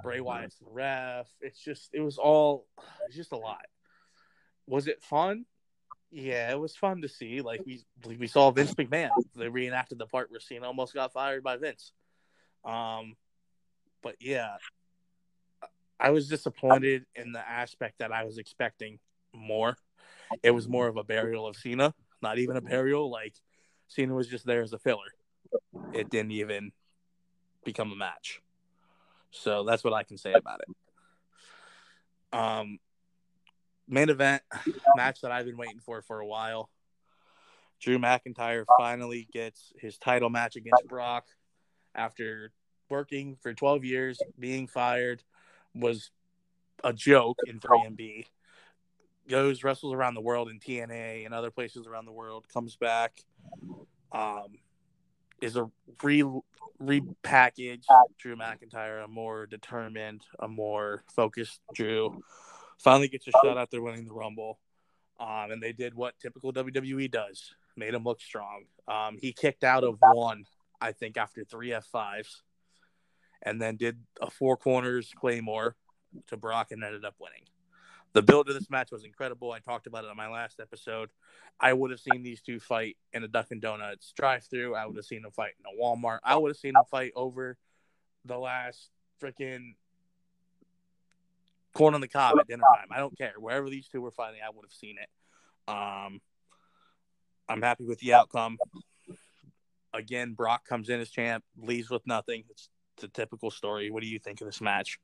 Bray 0.03 0.21
Wyatt's 0.21 0.55
the 0.59 0.65
ref. 0.69 1.27
It's 1.41 1.59
just 1.59 1.89
it 1.93 2.01
was 2.01 2.17
all 2.17 2.65
it's 3.07 3.15
just 3.15 3.31
a 3.31 3.37
lot. 3.37 3.65
Was 4.65 4.87
it 4.87 5.01
fun? 5.01 5.45
Yeah, 6.11 6.51
it 6.51 6.59
was 6.59 6.75
fun 6.75 7.01
to 7.01 7.09
see. 7.09 7.41
Like 7.41 7.61
we 7.65 7.83
we 8.05 8.27
saw 8.27 8.51
Vince 8.51 8.73
McMahon. 8.75 9.09
They 9.35 9.49
reenacted 9.49 9.99
the 9.99 10.05
part 10.05 10.31
where 10.31 10.39
Cena 10.39 10.67
almost 10.67 10.93
got 10.93 11.11
fired 11.11 11.43
by 11.43 11.57
Vince. 11.57 11.91
Um, 12.63 13.15
but 14.01 14.15
yeah, 14.19 14.55
I 15.99 16.11
was 16.11 16.29
disappointed 16.29 17.05
in 17.15 17.33
the 17.33 17.47
aspect 17.47 17.99
that 17.99 18.11
I 18.11 18.23
was 18.23 18.37
expecting 18.37 18.99
more. 19.33 19.75
It 20.43 20.51
was 20.51 20.67
more 20.67 20.87
of 20.87 20.97
a 20.97 21.03
burial 21.03 21.47
of 21.47 21.55
Cena, 21.55 21.93
not 22.21 22.37
even 22.37 22.57
a 22.57 22.61
burial. 22.61 23.09
Like 23.09 23.33
Cena 23.87 24.13
was 24.13 24.27
just 24.27 24.45
there 24.45 24.61
as 24.61 24.73
a 24.73 24.79
filler. 24.79 25.13
It 25.93 26.09
didn't 26.09 26.31
even 26.31 26.71
become 27.63 27.91
a 27.91 27.95
match. 27.95 28.41
So 29.31 29.63
that's 29.63 29.83
what 29.83 29.93
I 29.93 30.03
can 30.03 30.17
say 30.17 30.33
about 30.33 30.61
it. 30.61 32.37
Um, 32.37 32.79
main 33.87 34.09
event 34.09 34.43
match 34.95 35.21
that 35.21 35.31
I've 35.31 35.45
been 35.45 35.57
waiting 35.57 35.79
for 35.79 36.01
for 36.01 36.19
a 36.19 36.25
while. 36.25 36.69
Drew 37.79 37.97
McIntyre 37.97 38.65
finally 38.77 39.27
gets 39.31 39.71
his 39.77 39.97
title 39.97 40.29
match 40.29 40.55
against 40.55 40.85
Brock 40.87 41.25
after 41.95 42.51
working 42.89 43.37
for 43.41 43.53
12 43.53 43.85
years, 43.85 44.19
being 44.37 44.67
fired, 44.67 45.23
was 45.73 46.11
a 46.83 46.91
joke 46.91 47.37
in 47.47 47.59
3MB. 47.59 48.25
Goes 49.29 49.63
wrestles 49.63 49.93
around 49.93 50.15
the 50.15 50.21
world 50.21 50.49
in 50.49 50.59
TNA 50.59 51.25
and 51.25 51.33
other 51.33 51.51
places 51.51 51.85
around 51.85 52.05
the 52.05 52.11
world. 52.11 52.45
Comes 52.51 52.75
back, 52.75 53.23
um, 54.11 54.57
is 55.41 55.55
a 55.55 55.69
re 56.03 56.23
repackaged 56.81 57.85
Drew 58.17 58.35
McIntyre, 58.35 59.03
a 59.03 59.07
more 59.07 59.45
determined, 59.45 60.25
a 60.39 60.47
more 60.47 61.03
focused 61.13 61.59
Drew. 61.75 62.21
Finally 62.79 63.09
gets 63.09 63.27
a 63.27 63.31
shot 63.43 63.57
after 63.57 63.81
winning 63.81 64.05
the 64.05 64.13
Rumble. 64.13 64.59
Um, 65.19 65.51
and 65.51 65.61
they 65.61 65.73
did 65.73 65.93
what 65.93 66.17
typical 66.19 66.53
WWE 66.53 67.11
does, 67.11 67.53
made 67.75 67.93
him 67.93 68.03
look 68.03 68.21
strong. 68.21 68.63
Um, 68.87 69.17
he 69.19 69.33
kicked 69.33 69.65
out 69.65 69.83
of 69.83 69.97
one, 69.99 70.45
I 70.79 70.93
think, 70.93 71.17
after 71.17 71.43
three 71.43 71.71
F5s, 71.71 72.41
and 73.43 73.61
then 73.61 73.75
did 73.75 73.99
a 74.21 74.31
four 74.31 74.55
corners 74.55 75.11
Claymore 75.15 75.75
to 76.27 76.37
Brock 76.37 76.71
and 76.71 76.83
ended 76.83 77.03
up 77.03 77.15
winning. 77.19 77.43
The 78.13 78.21
build 78.23 78.49
of 78.49 78.55
this 78.55 78.69
match 78.69 78.91
was 78.91 79.03
incredible. 79.03 79.51
I 79.51 79.59
talked 79.59 79.85
about 79.85 80.03
it 80.03 80.09
on 80.09 80.17
my 80.17 80.29
last 80.29 80.59
episode. 80.59 81.09
I 81.59 81.73
would 81.73 81.91
have 81.91 81.99
seen 81.99 82.23
these 82.23 82.41
two 82.41 82.59
fight 82.59 82.97
in 83.13 83.23
a 83.23 83.27
Dunkin' 83.27 83.59
Donuts 83.59 84.13
drive-through. 84.15 84.75
I 84.75 84.85
would 84.85 84.95
have 84.95 85.05
seen 85.05 85.21
them 85.21 85.31
fight 85.31 85.51
in 85.59 85.65
a 85.65 85.81
Walmart. 85.81 86.19
I 86.23 86.35
would 86.35 86.49
have 86.49 86.57
seen 86.57 86.73
them 86.73 86.83
fight 86.89 87.11
over 87.15 87.57
the 88.25 88.37
last 88.37 88.89
freaking 89.21 89.75
corn 91.73 91.93
on 91.93 92.01
the 92.01 92.07
cob 92.07 92.39
at 92.39 92.47
dinner 92.47 92.63
time. 92.75 92.87
I 92.91 92.97
don't 92.97 93.17
care. 93.17 93.33
Wherever 93.37 93.69
these 93.69 93.87
two 93.87 94.01
were 94.01 94.11
fighting, 94.11 94.39
I 94.43 94.49
would 94.49 94.65
have 94.65 94.73
seen 94.73 94.95
it. 94.97 95.09
Um, 95.71 96.19
I'm 97.47 97.61
happy 97.61 97.85
with 97.85 97.99
the 97.99 98.13
outcome. 98.13 98.57
Again, 99.93 100.33
Brock 100.33 100.65
comes 100.67 100.89
in 100.89 100.99
as 100.99 101.09
champ, 101.09 101.43
leaves 101.57 101.89
with 101.89 102.05
nothing. 102.07 102.43
It's 102.49 102.69
the 102.97 103.07
typical 103.07 103.51
story. 103.51 103.91
What 103.91 104.01
do 104.01 104.09
you 104.09 104.19
think 104.19 104.41
of 104.41 104.47
this 104.47 104.61
match? 104.61 104.99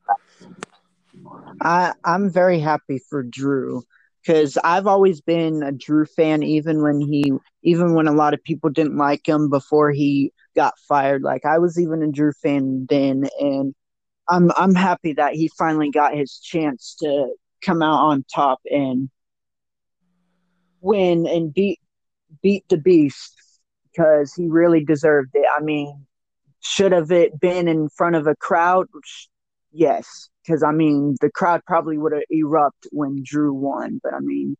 I 1.62 1.93
I'm 2.04 2.30
very 2.30 2.60
happy 2.60 2.99
for 3.10 3.23
Drew 3.23 3.84
because 4.21 4.58
I've 4.63 4.88
always 4.88 5.21
been 5.21 5.63
a 5.63 5.71
Drew 5.71 6.06
fan, 6.06 6.43
even 6.43 6.82
when 6.82 6.99
he, 6.99 7.32
even 7.63 7.93
when 7.93 8.08
a 8.08 8.13
lot 8.13 8.34
of 8.34 8.43
people 8.43 8.69
didn't 8.69 8.97
like 8.97 9.28
him 9.28 9.49
before 9.49 9.91
he 9.91 10.32
got 10.56 10.73
fired. 10.88 11.21
Like 11.21 11.45
I 11.45 11.60
was 11.60 11.80
even 11.80 12.01
a 12.01 12.12
Drew 12.12 12.34
fan 12.34 12.88
then, 12.89 13.28
and 13.39 13.75
I'm 14.28 14.51
I'm 14.58 14.75
happy 14.75 15.13
that 15.13 15.34
he 15.34 15.49
finally 15.58 15.91
got 15.91 16.15
his 16.15 16.39
chance 16.39 16.95
to 17.01 17.34
come 17.63 17.82
out 17.82 17.99
on 17.99 18.25
top 18.34 18.60
and 18.65 19.10
win 20.82 21.28
and 21.28 21.54
beat 21.54 21.80
beat 22.41 22.63
the 22.69 22.78
beast 22.78 23.34
because 23.91 24.34
he 24.34 24.47
really 24.47 24.84
deserved 24.84 25.32
it. 25.34 25.45
I 25.56 25.62
mean, 25.62 26.06
should 26.62 26.91
have 26.91 27.12
it 27.12 27.39
been 27.39 27.67
in 27.67 27.89
front 27.89 28.15
of 28.15 28.28
a 28.28 28.36
crowd? 28.36 28.88
Yes, 29.71 30.30
because 30.45 30.63
I 30.63 30.71
mean 30.71 31.15
the 31.21 31.29
crowd 31.31 31.62
probably 31.65 31.97
would 31.97 32.13
have 32.13 32.23
erupted 32.29 32.91
when 32.93 33.23
Drew 33.23 33.53
won, 33.53 33.99
but 34.03 34.13
I 34.13 34.19
mean, 34.19 34.55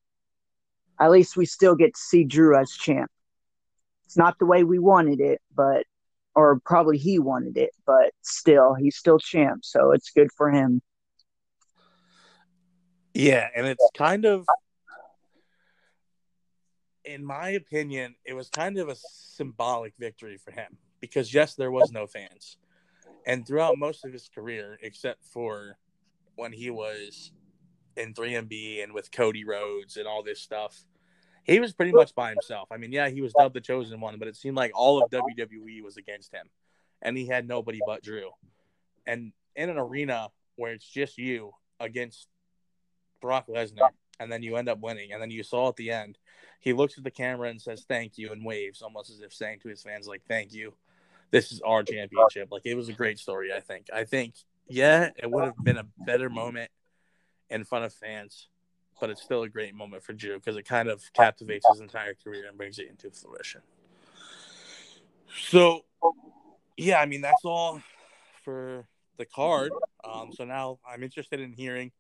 at 1.00 1.12
least 1.12 1.38
we 1.38 1.45
still 1.45 1.76
get 1.76 1.93
to 1.93 2.00
see 2.00 2.24
Drew 2.24 2.58
as 2.58 2.71
champ. 2.71 3.12
It's 4.06 4.17
not 4.17 4.38
the 4.39 4.45
way 4.45 4.63
we 4.63 4.80
wanted 4.80 5.19
it, 5.19 5.41
but 5.54 5.86
or 6.36 6.60
probably 6.65 6.98
he 6.98 7.17
wanted 7.19 7.58
it, 7.58 7.71
but 7.86 8.12
still, 8.21 8.74
he's 8.74 8.98
still 8.98 9.19
champ, 9.19 9.63
so 9.63 9.91
it's 9.91 10.12
good 10.12 10.30
for 10.36 10.52
him. 10.52 10.82
Yeah, 13.13 13.48
and 13.56 13.65
it's 13.65 13.89
kind 13.95 14.26
of, 14.26 14.45
in 17.06 17.24
my 17.24 17.50
opinion, 17.50 18.15
it 18.26 18.34
was 18.34 18.50
kind 18.50 18.78
of 18.78 18.89
a 18.89 18.95
symbolic 18.95 19.93
victory 19.98 20.38
for 20.38 20.52
him 20.52 20.78
because 21.00 21.34
yes, 21.34 21.56
there 21.56 21.71
was 21.71 21.91
no 21.91 22.06
fans, 22.06 22.58
and 23.26 23.46
throughout 23.46 23.78
most 23.78 24.06
of 24.06 24.14
his 24.14 24.30
career, 24.34 24.78
except 24.82 25.24
for 25.26 25.78
when 26.36 26.52
he 26.52 26.70
was 26.70 27.32
in 27.98 28.14
3MB 28.14 28.84
and 28.84 28.94
with 28.94 29.12
Cody 29.12 29.44
Rhodes 29.46 29.98
and 29.98 30.08
all 30.08 30.24
this 30.24 30.42
stuff, 30.42 30.78
he 31.44 31.60
was 31.60 31.74
pretty 31.74 31.92
much 31.92 32.14
by 32.16 32.30
himself. 32.32 32.68
I 32.72 32.78
mean, 32.78 32.92
yeah, 32.92 33.10
he 33.10 33.22
was 33.22 33.34
dubbed 33.34 33.56
the 33.56 33.62
chosen 33.62 34.00
one, 34.00 34.18
but 34.20 34.28
it 34.28 34.36
seemed 34.36 34.58
like 34.58 34.72
all 34.74 35.02
of 35.02 35.12
WWE 35.12 35.84
was 35.84 35.98
against 35.98 36.34
him, 36.34 36.50
and 37.02 37.18
he 37.18 37.28
had 37.28 37.48
nobody 37.48 37.80
but 37.86 38.04
Drew. 38.04 38.32
And 39.06 39.32
in 39.56 39.70
an 39.70 39.78
arena 39.78 40.30
where 40.56 40.74
it's 40.74 40.90
just 40.90 41.18
you 41.18 41.52
against 41.80 42.28
Brock 43.22 43.48
Lesnar, 43.48 43.90
and 44.20 44.32
then 44.32 44.44
you 44.44 44.56
end 44.56 44.70
up 44.70 44.80
winning, 44.80 45.12
and 45.12 45.22
then 45.22 45.30
you 45.30 45.44
saw 45.44 45.70
at 45.70 45.76
the 45.76 45.92
end, 45.92 46.18
he 46.60 46.74
looks 46.74 46.98
at 46.98 47.04
the 47.04 47.12
camera 47.12 47.50
and 47.50 47.62
says 47.62 47.86
"thank 47.88 48.18
you" 48.18 48.32
and 48.32 48.44
waves, 48.44 48.82
almost 48.82 49.12
as 49.12 49.20
if 49.20 49.34
saying 49.34 49.60
to 49.60 49.70
his 49.70 49.84
fans, 49.84 50.08
like 50.08 50.24
"thank 50.28 50.52
you, 50.52 50.74
this 51.36 51.52
is 51.52 51.62
our 51.62 51.84
championship." 51.84 52.50
Like 52.52 52.65
it 52.65 52.76
was 52.76 52.89
a 52.89 52.93
great 52.93 53.19
story. 53.19 53.52
I 53.54 53.60
think. 53.60 53.88
I 53.93 54.04
think, 54.04 54.36
yeah, 54.67 55.10
it 55.17 55.30
would 55.30 55.45
have 55.45 55.63
been 55.63 55.78
a 55.78 55.88
better 56.06 56.30
moment 56.30 56.71
in 57.50 57.63
front 57.63 57.86
of 57.86 57.93
fans 57.93 58.48
but 59.00 59.10
it's 59.10 59.21
still 59.21 59.43
a 59.43 59.50
great 59.50 59.76
moment 59.76 60.04
for 60.04 60.13
Drew 60.13 60.36
because 60.36 60.58
it 60.58 60.63
kind 60.63 60.89
of 60.89 61.02
captivates 61.13 61.65
his 61.71 61.82
entire 61.82 62.13
career 62.13 62.45
and 62.48 62.58
brings 62.58 62.80
it 62.80 62.88
into 62.89 63.12
fruition. 63.12 63.62
So, 65.50 65.82
yeah, 66.78 67.00
I 67.00 67.06
mean 67.06 67.21
that's 67.21 67.43
all 67.43 67.82
for 68.43 68.88
the 69.17 69.26
card. 69.26 69.71
Um, 70.04 70.32
so 70.34 70.45
now 70.45 70.80
I'm 70.88 71.04
interested 71.04 71.39
in 71.39 71.52
hearing 71.52 71.91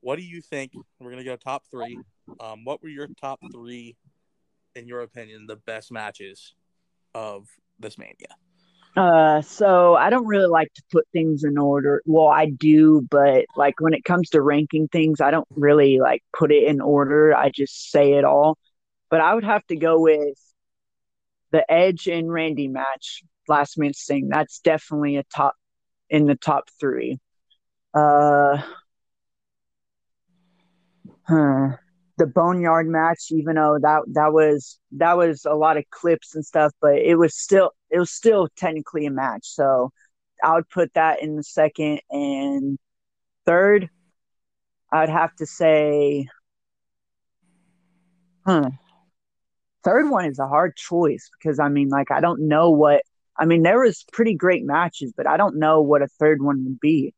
what 0.00 0.16
do 0.16 0.22
you 0.22 0.40
think? 0.40 0.72
We're 0.98 1.10
gonna 1.10 1.24
go 1.24 1.36
top 1.36 1.64
three. 1.70 1.98
Um, 2.38 2.64
what 2.64 2.82
were 2.82 2.88
your 2.88 3.08
top 3.20 3.40
three, 3.52 3.96
in 4.74 4.86
your 4.86 5.02
opinion, 5.02 5.46
the 5.46 5.56
best 5.56 5.92
matches 5.92 6.54
of 7.14 7.48
this 7.78 7.98
mania? 7.98 8.36
Uh, 9.00 9.40
so 9.40 9.94
I 9.94 10.10
don't 10.10 10.26
really 10.26 10.46
like 10.46 10.74
to 10.74 10.82
put 10.92 11.08
things 11.10 11.42
in 11.42 11.56
order. 11.56 12.02
Well, 12.04 12.26
I 12.28 12.50
do, 12.50 13.00
but 13.10 13.46
like 13.56 13.80
when 13.80 13.94
it 13.94 14.04
comes 14.04 14.28
to 14.30 14.42
ranking 14.42 14.88
things, 14.88 15.22
I 15.22 15.30
don't 15.30 15.48
really 15.54 16.00
like 16.00 16.22
put 16.36 16.52
it 16.52 16.64
in 16.64 16.82
order. 16.82 17.34
I 17.34 17.48
just 17.48 17.90
say 17.90 18.12
it 18.12 18.24
all. 18.24 18.58
But 19.08 19.22
I 19.22 19.34
would 19.34 19.44
have 19.44 19.66
to 19.68 19.76
go 19.76 19.98
with 19.98 20.38
the 21.50 21.64
Edge 21.72 22.08
and 22.08 22.30
Randy 22.30 22.68
match, 22.68 23.22
Last 23.48 23.78
Man 23.78 23.94
Standing. 23.94 24.28
That's 24.28 24.60
definitely 24.60 25.16
a 25.16 25.24
top 25.34 25.54
in 26.10 26.26
the 26.26 26.36
top 26.36 26.68
three. 26.78 27.18
Uh, 27.94 28.58
huh 31.22 31.70
the 32.20 32.26
boneyard 32.26 32.86
match 32.86 33.28
even 33.30 33.54
though 33.56 33.78
that 33.80 34.02
that 34.08 34.30
was 34.30 34.78
that 34.92 35.16
was 35.16 35.46
a 35.46 35.54
lot 35.54 35.78
of 35.78 35.84
clips 35.88 36.34
and 36.34 36.44
stuff 36.44 36.70
but 36.78 36.96
it 36.96 37.14
was 37.14 37.34
still 37.34 37.70
it 37.88 37.98
was 37.98 38.10
still 38.10 38.46
technically 38.56 39.06
a 39.06 39.10
match. 39.10 39.46
So 39.46 39.90
i 40.44 40.52
would 40.54 40.68
put 40.68 40.92
that 40.92 41.22
in 41.22 41.36
the 41.36 41.42
second 41.42 42.02
and 42.10 42.78
third. 43.46 43.88
I'd 44.92 45.08
have 45.08 45.34
to 45.36 45.46
say 45.46 46.28
huh 48.46 48.68
third 49.82 50.10
one 50.10 50.26
is 50.26 50.38
a 50.38 50.46
hard 50.46 50.76
choice 50.76 51.30
because 51.38 51.58
i 51.58 51.70
mean 51.70 51.88
like 51.88 52.10
i 52.10 52.20
don't 52.20 52.46
know 52.46 52.70
what 52.70 53.00
i 53.38 53.46
mean 53.46 53.62
there 53.62 53.80
was 53.80 54.04
pretty 54.12 54.34
great 54.34 54.62
matches 54.62 55.14
but 55.16 55.26
i 55.26 55.38
don't 55.38 55.58
know 55.58 55.80
what 55.80 56.02
a 56.02 56.06
third 56.06 56.42
one 56.42 56.64
would 56.64 56.80
be. 56.80 57.14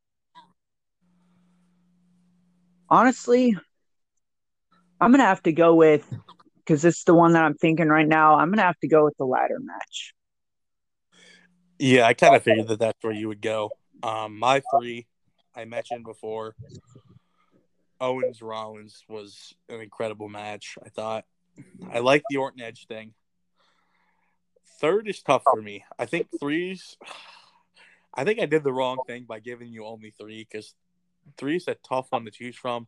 Honestly 2.89 3.57
I'm 5.03 5.11
gonna 5.11 5.25
have 5.25 5.43
to 5.43 5.51
go 5.51 5.75
with 5.75 6.07
because 6.59 6.85
it's 6.85 7.03
the 7.03 7.13
one 7.13 7.33
that 7.33 7.43
I'm 7.43 7.55
thinking 7.55 7.89
right 7.89 8.07
now. 8.07 8.35
I'm 8.35 8.49
gonna 8.49 8.61
have 8.61 8.79
to 8.79 8.87
go 8.87 9.03
with 9.03 9.17
the 9.17 9.25
ladder 9.25 9.59
match. 9.59 10.13
Yeah, 11.77 12.05
I 12.05 12.13
kind 12.13 12.33
of 12.37 12.43
figured 12.43 12.69
that 12.69 12.79
that's 12.79 13.03
where 13.03 13.11
you 13.11 13.27
would 13.27 13.41
go. 13.41 13.71
Um, 14.01 14.39
my 14.39 14.61
three, 14.73 15.05
I 15.53 15.65
mentioned 15.65 16.05
before, 16.05 16.55
Owens 17.99 18.41
Rollins 18.41 19.03
was 19.09 19.53
an 19.67 19.81
incredible 19.81 20.29
match. 20.29 20.77
I 20.81 20.87
thought 20.87 21.25
I 21.91 21.99
like 21.99 22.23
the 22.29 22.37
Orton 22.37 22.61
Edge 22.61 22.87
thing. 22.87 23.13
Third 24.79 25.09
is 25.09 25.21
tough 25.21 25.43
for 25.43 25.61
me. 25.61 25.83
I 25.99 26.05
think 26.05 26.27
threes. 26.39 26.95
I 28.13 28.23
think 28.23 28.39
I 28.39 28.45
did 28.45 28.63
the 28.63 28.71
wrong 28.71 28.99
thing 29.05 29.25
by 29.27 29.39
giving 29.41 29.67
you 29.67 29.85
only 29.85 30.11
three 30.11 30.47
because 30.49 30.75
three 31.35 31.57
is 31.57 31.67
a 31.67 31.75
tough 31.75 32.07
one 32.09 32.23
to 32.23 32.31
choose 32.31 32.55
from. 32.55 32.87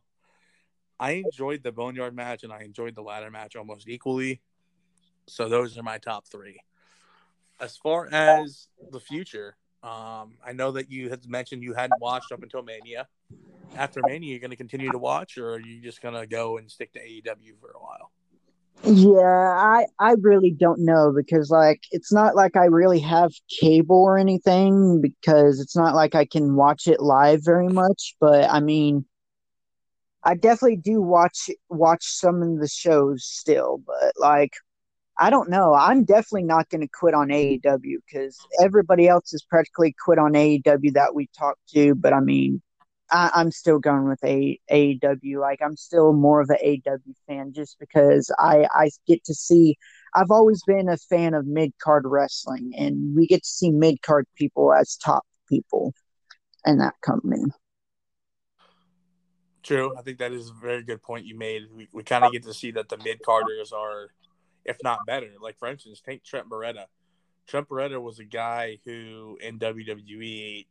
I 0.98 1.12
enjoyed 1.12 1.62
the 1.62 1.72
Boneyard 1.72 2.14
match 2.14 2.42
and 2.42 2.52
I 2.52 2.62
enjoyed 2.62 2.94
the 2.94 3.02
ladder 3.02 3.30
match 3.30 3.56
almost 3.56 3.88
equally. 3.88 4.40
So 5.26 5.48
those 5.48 5.76
are 5.76 5.82
my 5.82 5.98
top 5.98 6.26
three. 6.26 6.58
As 7.60 7.76
far 7.76 8.08
as 8.12 8.68
the 8.90 9.00
future, 9.00 9.56
um, 9.82 10.34
I 10.44 10.52
know 10.52 10.72
that 10.72 10.90
you 10.90 11.10
had 11.10 11.28
mentioned 11.28 11.62
you 11.62 11.74
hadn't 11.74 12.00
watched 12.00 12.32
up 12.32 12.42
until 12.42 12.62
Mania. 12.62 13.08
After 13.76 14.00
Mania, 14.04 14.30
you're 14.30 14.40
going 14.40 14.50
to 14.50 14.56
continue 14.56 14.90
to 14.90 14.98
watch, 14.98 15.38
or 15.38 15.54
are 15.54 15.60
you 15.60 15.80
just 15.80 16.00
going 16.00 16.14
to 16.14 16.26
go 16.26 16.58
and 16.58 16.70
stick 16.70 16.92
to 16.94 17.00
AEW 17.00 17.58
for 17.60 17.70
a 17.70 17.80
while? 17.80 18.10
Yeah, 18.84 19.20
I 19.20 19.86
I 19.98 20.14
really 20.20 20.50
don't 20.50 20.84
know 20.84 21.12
because 21.14 21.50
like 21.50 21.82
it's 21.90 22.12
not 22.12 22.36
like 22.36 22.56
I 22.56 22.66
really 22.66 23.00
have 23.00 23.32
cable 23.48 23.96
or 23.96 24.18
anything 24.18 25.00
because 25.00 25.60
it's 25.60 25.74
not 25.74 25.94
like 25.94 26.14
I 26.14 26.24
can 26.24 26.54
watch 26.54 26.86
it 26.86 27.00
live 27.00 27.40
very 27.42 27.68
much, 27.68 28.16
but 28.20 28.48
I 28.50 28.60
mean 28.60 29.06
I 30.26 30.34
definitely 30.34 30.78
do 30.78 31.00
watch 31.00 31.48
watch 31.68 32.04
some 32.04 32.42
of 32.42 32.58
the 32.58 32.68
shows 32.68 33.24
still, 33.24 33.80
but 33.86 34.12
like 34.18 34.52
I 35.18 35.30
don't 35.30 35.48
know. 35.48 35.72
I'm 35.72 36.04
definitely 36.04 36.42
not 36.42 36.68
going 36.68 36.82
to 36.82 36.88
quit 36.88 37.14
on 37.14 37.28
AEW 37.28 37.98
because 38.06 38.36
everybody 38.60 39.08
else 39.08 39.30
has 39.30 39.42
practically 39.42 39.94
quit 40.04 40.18
on 40.18 40.32
AEW 40.32 40.92
that 40.94 41.14
we 41.14 41.28
talked 41.38 41.66
to. 41.74 41.94
But 41.94 42.12
I 42.12 42.20
mean, 42.20 42.60
I, 43.10 43.30
am 43.40 43.52
still 43.52 43.78
going 43.78 44.08
with 44.08 44.22
a, 44.24 44.58
AEW. 44.70 45.40
Like 45.40 45.60
I'm 45.62 45.76
still 45.76 46.12
more 46.12 46.40
of 46.40 46.50
an 46.50 46.58
AEW 46.64 47.14
fan 47.28 47.52
just 47.54 47.78
because 47.78 48.30
I 48.38 48.66
I 48.74 48.90
get 49.06 49.22
to 49.26 49.34
see. 49.34 49.76
I've 50.16 50.32
always 50.32 50.62
been 50.66 50.88
a 50.88 50.96
fan 50.96 51.34
of 51.34 51.46
mid 51.46 51.72
card 51.80 52.02
wrestling, 52.04 52.72
and 52.76 53.14
we 53.16 53.28
get 53.28 53.44
to 53.44 53.48
see 53.48 53.70
mid 53.70 54.02
card 54.02 54.26
people 54.36 54.72
as 54.72 54.96
top 54.96 55.24
people 55.48 55.94
in 56.66 56.78
that 56.78 56.94
company. 57.02 57.44
True. 59.66 59.92
I 59.98 60.02
think 60.02 60.18
that 60.18 60.32
is 60.32 60.50
a 60.50 60.52
very 60.52 60.84
good 60.84 61.02
point 61.02 61.26
you 61.26 61.36
made. 61.36 61.64
We, 61.74 61.88
we 61.92 62.04
kind 62.04 62.24
of 62.24 62.30
get 62.30 62.44
to 62.44 62.54
see 62.54 62.70
that 62.72 62.88
the 62.88 62.98
mid 62.98 63.20
carders 63.20 63.72
are, 63.72 64.10
if 64.64 64.76
not 64.84 65.00
better. 65.08 65.32
Like, 65.40 65.58
for 65.58 65.66
instance, 65.66 66.00
take 66.00 66.22
Trent 66.22 66.48
Beretta. 66.48 66.84
Trent 67.48 67.68
Beretta 67.68 68.00
was 68.00 68.20
a 68.20 68.24
guy 68.24 68.78
who 68.84 69.36
in 69.40 69.58
WWE 69.58 70.66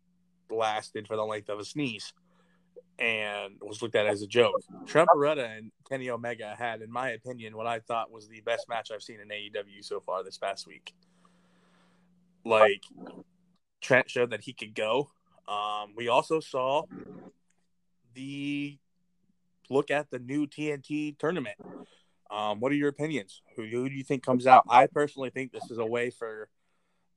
lasted 0.49 1.09
for 1.09 1.17
the 1.17 1.25
length 1.25 1.49
of 1.49 1.59
a 1.59 1.65
sneeze 1.65 2.13
and 2.97 3.55
was 3.61 3.81
looked 3.81 3.95
at 3.95 4.07
as 4.07 4.21
a 4.21 4.27
joke. 4.27 4.61
Trent 4.85 5.09
Beretta 5.13 5.57
and 5.57 5.73
Kenny 5.89 6.09
Omega 6.09 6.55
had, 6.57 6.81
in 6.81 6.89
my 6.89 7.09
opinion, 7.09 7.57
what 7.57 7.67
I 7.67 7.79
thought 7.79 8.09
was 8.09 8.29
the 8.29 8.39
best 8.41 8.69
match 8.69 8.91
I've 8.93 9.03
seen 9.03 9.19
in 9.19 9.27
AEW 9.27 9.83
so 9.83 9.99
far 9.99 10.23
this 10.23 10.37
past 10.37 10.67
week. 10.67 10.93
Like, 12.45 12.83
Trent 13.81 14.09
showed 14.09 14.29
that 14.29 14.45
he 14.45 14.53
could 14.53 14.73
go. 14.73 15.11
Um, 15.49 15.95
we 15.97 16.07
also 16.07 16.39
saw 16.39 16.83
the 18.13 18.77
look 19.69 19.91
at 19.91 20.09
the 20.09 20.19
new 20.19 20.47
TNT 20.47 21.17
tournament. 21.17 21.57
Um, 22.31 22.59
what 22.59 22.71
are 22.71 22.75
your 22.75 22.89
opinions? 22.89 23.41
Who, 23.55 23.63
who 23.63 23.89
do 23.89 23.95
you 23.95 24.03
think 24.03 24.23
comes 24.23 24.47
out? 24.47 24.63
I 24.69 24.87
personally 24.87 25.29
think 25.29 25.51
this 25.51 25.69
is 25.69 25.77
a 25.77 25.85
way 25.85 26.09
for 26.09 26.49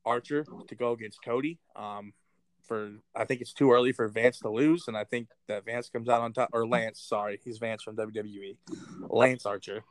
Archer 0.05 0.45
to 0.67 0.75
go 0.75 0.91
against 0.91 1.23
Cody. 1.23 1.59
Um, 1.75 2.13
for 2.69 2.91
I 3.15 3.25
think 3.25 3.41
it's 3.41 3.53
too 3.53 3.71
early 3.71 3.91
for 3.91 4.07
Vance 4.07 4.39
to 4.39 4.49
lose, 4.49 4.87
and 4.87 4.95
I 4.95 5.03
think 5.03 5.27
that 5.47 5.65
Vance 5.65 5.89
comes 5.89 6.07
out 6.07 6.21
on 6.21 6.31
top. 6.33 6.49
Or 6.53 6.67
Lance, 6.67 7.01
sorry, 7.01 7.39
he's 7.43 7.57
Vance 7.57 7.83
from 7.83 7.97
WWE. 7.97 8.55
Lance 9.09 9.45
Archer 9.45 9.83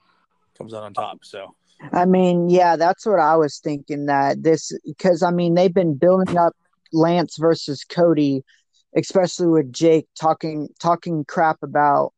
comes 0.57 0.73
out 0.73 0.85
on 0.85 0.95
top. 0.95 1.25
So, 1.25 1.55
I 1.93 2.05
mean, 2.05 2.49
yeah, 2.49 2.77
that's 2.77 3.05
what 3.05 3.19
I 3.19 3.37
was 3.37 3.59
thinking. 3.59 4.07
That 4.07 4.43
this 4.43 4.73
because 4.87 5.23
I 5.23 5.31
mean 5.31 5.55
they've 5.55 5.75
been 5.75 5.97
building 5.97 6.39
up 6.39 6.55
Lance 6.93 7.37
versus 7.37 7.85
Cody, 7.85 8.45
especially 8.97 9.49
with 9.49 9.73
Jake 9.73 10.07
talking 10.19 10.69
talking 10.81 11.25
crap 11.25 11.59
about 11.63 12.13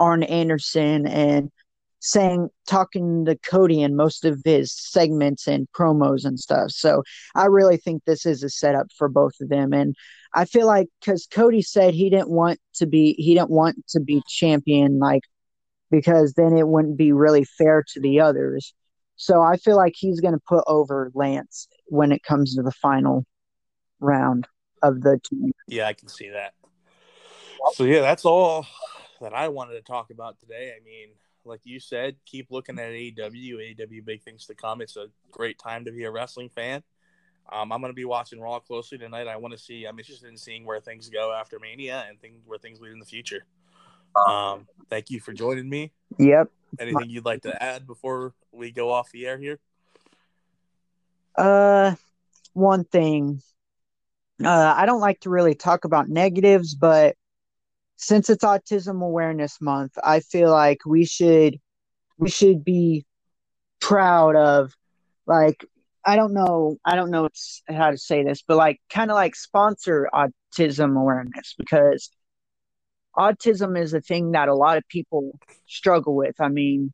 Arn 0.00 0.22
Anderson 0.24 1.06
and 1.06 1.50
saying 2.00 2.48
talking 2.66 3.26
to 3.26 3.36
Cody 3.36 3.82
in 3.82 3.94
most 3.94 4.24
of 4.24 4.40
his 4.44 4.72
segments 4.72 5.46
and 5.46 5.68
promos 5.72 6.24
and 6.24 6.40
stuff. 6.40 6.70
So 6.70 7.02
I 7.34 7.44
really 7.44 7.76
think 7.76 8.04
this 8.04 8.26
is 8.26 8.42
a 8.42 8.48
setup 8.48 8.86
for 8.96 9.08
both 9.08 9.34
of 9.40 9.50
them. 9.50 9.72
And 9.72 9.94
I 10.34 10.46
feel 10.46 10.66
like 10.66 10.88
because 11.00 11.28
Cody 11.30 11.62
said 11.62 11.94
he 11.94 12.08
didn't 12.10 12.30
want 12.30 12.58
to 12.74 12.86
be 12.86 13.14
he 13.18 13.34
didn't 13.34 13.50
want 13.50 13.86
to 13.88 14.00
be 14.00 14.22
champion 14.28 14.98
like 14.98 15.22
because 15.90 16.32
then 16.34 16.56
it 16.56 16.68
wouldn't 16.68 16.96
be 16.96 17.12
really 17.12 17.44
fair 17.44 17.84
to 17.92 18.00
the 18.00 18.20
others. 18.20 18.72
So 19.16 19.42
I 19.42 19.58
feel 19.58 19.76
like 19.76 19.92
he's 19.94 20.20
going 20.20 20.34
to 20.34 20.40
put 20.48 20.64
over 20.66 21.10
Lance 21.14 21.68
when 21.86 22.10
it 22.10 22.22
comes 22.22 22.54
to 22.54 22.62
the 22.62 22.72
final 22.72 23.26
round 23.98 24.48
of 24.82 25.02
the 25.02 25.20
team. 25.22 25.52
Yeah, 25.68 25.88
I 25.88 25.92
can 25.92 26.08
see 26.08 26.30
that. 26.30 26.54
So 27.74 27.84
yeah, 27.84 28.00
that's 28.00 28.24
all 28.24 28.66
that 29.20 29.34
I 29.34 29.48
wanted 29.48 29.74
to 29.74 29.82
talk 29.82 30.10
about 30.10 30.38
today. 30.38 30.72
I 30.76 30.84
mean, 30.84 31.08
like 31.44 31.60
you 31.64 31.80
said, 31.80 32.16
keep 32.26 32.50
looking 32.50 32.78
at 32.78 32.88
AEW. 32.88 33.76
AEW 33.76 34.04
big 34.04 34.22
things 34.22 34.46
to 34.46 34.54
come. 34.54 34.80
It's 34.80 34.96
a 34.96 35.06
great 35.30 35.58
time 35.58 35.84
to 35.84 35.92
be 35.92 36.04
a 36.04 36.10
wrestling 36.10 36.48
fan. 36.48 36.82
Um, 37.52 37.72
I'm 37.72 37.80
going 37.80 37.90
to 37.92 37.96
be 37.96 38.04
watching 38.04 38.40
Raw 38.40 38.60
closely 38.60 38.98
tonight. 38.98 39.26
I 39.26 39.36
want 39.36 39.52
to 39.52 39.58
see. 39.58 39.84
I'm 39.84 39.98
interested 39.98 40.28
in 40.28 40.36
seeing 40.36 40.64
where 40.64 40.80
things 40.80 41.08
go 41.08 41.32
after 41.32 41.58
Mania 41.58 42.04
and 42.08 42.20
things 42.20 42.42
where 42.46 42.58
things 42.58 42.80
lead 42.80 42.92
in 42.92 42.98
the 42.98 43.06
future. 43.06 43.44
Um, 44.28 44.66
thank 44.88 45.10
you 45.10 45.20
for 45.20 45.32
joining 45.32 45.68
me. 45.68 45.92
Yep. 46.18 46.50
Anything 46.78 47.10
you'd 47.10 47.24
like 47.24 47.42
to 47.42 47.62
add 47.62 47.86
before 47.86 48.34
we 48.52 48.70
go 48.70 48.92
off 48.92 49.10
the 49.10 49.26
air 49.26 49.38
here? 49.38 49.58
Uh, 51.36 51.94
one 52.52 52.84
thing. 52.84 53.42
Uh, 54.42 54.74
I 54.76 54.86
don't 54.86 55.00
like 55.00 55.20
to 55.20 55.30
really 55.30 55.54
talk 55.54 55.84
about 55.84 56.08
negatives, 56.08 56.74
but 56.74 57.16
since 58.00 58.30
it's 58.30 58.44
autism 58.44 59.02
awareness 59.02 59.60
month 59.60 59.92
i 60.02 60.20
feel 60.20 60.50
like 60.50 60.78
we 60.86 61.04
should 61.04 61.58
we 62.18 62.30
should 62.30 62.64
be 62.64 63.04
proud 63.80 64.34
of 64.36 64.72
like 65.26 65.64
i 66.04 66.16
don't 66.16 66.32
know 66.32 66.76
i 66.84 66.96
don't 66.96 67.10
know 67.10 67.28
how 67.68 67.90
to 67.90 67.98
say 67.98 68.24
this 68.24 68.42
but 68.46 68.56
like 68.56 68.80
kind 68.88 69.10
of 69.10 69.14
like 69.14 69.36
sponsor 69.36 70.08
autism 70.14 70.98
awareness 70.98 71.54
because 71.58 72.10
autism 73.16 73.78
is 73.80 73.92
a 73.92 74.00
thing 74.00 74.32
that 74.32 74.48
a 74.48 74.54
lot 74.54 74.78
of 74.78 74.86
people 74.88 75.38
struggle 75.66 76.14
with. 76.14 76.40
I 76.40 76.48
mean 76.48 76.92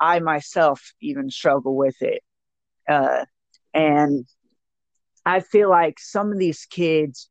i 0.00 0.18
myself 0.20 0.92
even 1.00 1.30
struggle 1.30 1.76
with 1.76 1.96
it. 2.00 2.22
Uh, 2.88 3.24
and 3.74 4.26
i 5.24 5.40
feel 5.40 5.70
like 5.70 6.00
some 6.00 6.32
of 6.32 6.38
these 6.38 6.66
kids 6.66 7.30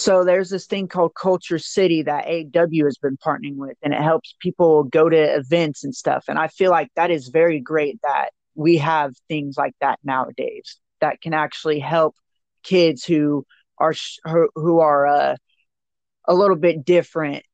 so 0.00 0.24
there's 0.24 0.48
this 0.48 0.66
thing 0.66 0.88
called 0.88 1.14
Culture 1.14 1.58
City 1.58 2.02
that 2.04 2.24
AEW 2.26 2.84
has 2.86 2.96
been 2.96 3.18
partnering 3.18 3.56
with, 3.56 3.76
and 3.82 3.92
it 3.92 4.00
helps 4.00 4.34
people 4.40 4.84
go 4.84 5.10
to 5.10 5.36
events 5.36 5.84
and 5.84 5.94
stuff. 5.94 6.24
And 6.26 6.38
I 6.38 6.48
feel 6.48 6.70
like 6.70 6.88
that 6.96 7.10
is 7.10 7.28
very 7.28 7.60
great 7.60 8.00
that 8.02 8.30
we 8.54 8.78
have 8.78 9.12
things 9.28 9.56
like 9.58 9.74
that 9.82 9.98
nowadays 10.02 10.78
that 11.02 11.20
can 11.20 11.34
actually 11.34 11.80
help 11.80 12.16
kids 12.62 13.04
who 13.04 13.44
are 13.76 13.92
who 14.54 14.80
are 14.80 15.06
uh, 15.06 15.36
a 16.26 16.34
little 16.34 16.56
bit 16.56 16.82
different 16.82 17.44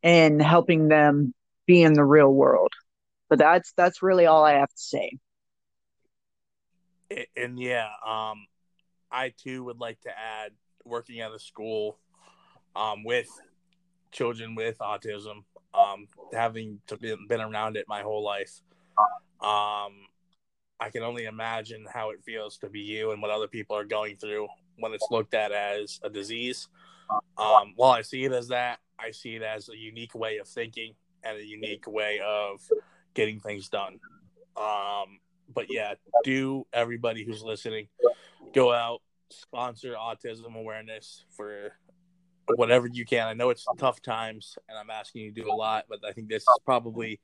and 0.00 0.40
helping 0.40 0.86
them 0.86 1.34
be 1.66 1.82
in 1.82 1.94
the 1.94 2.04
real 2.04 2.32
world. 2.32 2.72
But 3.28 3.40
that's 3.40 3.72
that's 3.76 4.00
really 4.00 4.26
all 4.26 4.44
I 4.44 4.52
have 4.52 4.70
to 4.70 4.78
say. 4.78 5.10
And 7.36 7.58
yeah, 7.58 7.88
um, 8.06 8.46
I 9.10 9.32
too 9.36 9.64
would 9.64 9.80
like 9.80 10.00
to 10.02 10.10
add 10.16 10.52
working 10.86 11.20
at 11.20 11.32
a 11.32 11.38
school 11.38 11.98
um, 12.74 13.04
with 13.04 13.28
children 14.12 14.54
with 14.54 14.78
autism, 14.78 15.44
um, 15.74 16.06
having 16.32 16.80
to 16.86 16.96
be, 16.96 17.14
been 17.28 17.40
around 17.40 17.76
it 17.76 17.86
my 17.88 18.02
whole 18.02 18.24
life. 18.24 18.60
Um, 19.40 20.06
I 20.78 20.90
can 20.90 21.02
only 21.02 21.24
imagine 21.24 21.86
how 21.92 22.10
it 22.10 22.22
feels 22.24 22.58
to 22.58 22.68
be 22.68 22.80
you 22.80 23.12
and 23.12 23.20
what 23.20 23.30
other 23.30 23.48
people 23.48 23.76
are 23.76 23.84
going 23.84 24.16
through 24.16 24.48
when 24.78 24.92
it's 24.92 25.06
looked 25.10 25.34
at 25.34 25.52
as 25.52 26.00
a 26.02 26.10
disease. 26.10 26.68
Um, 27.38 27.72
while 27.76 27.92
I 27.92 28.02
see 28.02 28.24
it 28.24 28.32
as 28.32 28.48
that, 28.48 28.78
I 28.98 29.10
see 29.10 29.36
it 29.36 29.42
as 29.42 29.68
a 29.68 29.76
unique 29.76 30.14
way 30.14 30.38
of 30.38 30.48
thinking 30.48 30.94
and 31.22 31.38
a 31.38 31.44
unique 31.44 31.86
way 31.86 32.20
of 32.24 32.60
getting 33.14 33.40
things 33.40 33.68
done. 33.68 33.98
Um, 34.56 35.20
but 35.54 35.66
yeah, 35.70 35.94
do 36.24 36.66
everybody 36.72 37.24
who's 37.24 37.42
listening 37.42 37.88
go 38.52 38.72
out, 38.72 39.02
sponsor 39.30 39.94
autism 39.94 40.56
awareness 40.56 41.24
for 41.36 41.72
whatever 42.54 42.86
you 42.86 43.04
can. 43.04 43.26
I 43.26 43.34
know 43.34 43.50
it's 43.50 43.66
tough 43.78 44.00
times, 44.00 44.56
and 44.68 44.78
I'm 44.78 44.90
asking 44.90 45.22
you 45.22 45.32
to 45.32 45.42
do 45.42 45.50
a 45.50 45.54
lot, 45.54 45.86
but 45.88 46.00
I 46.06 46.12
think 46.12 46.28
this 46.28 46.42
is 46.42 46.60
probably 46.64 47.20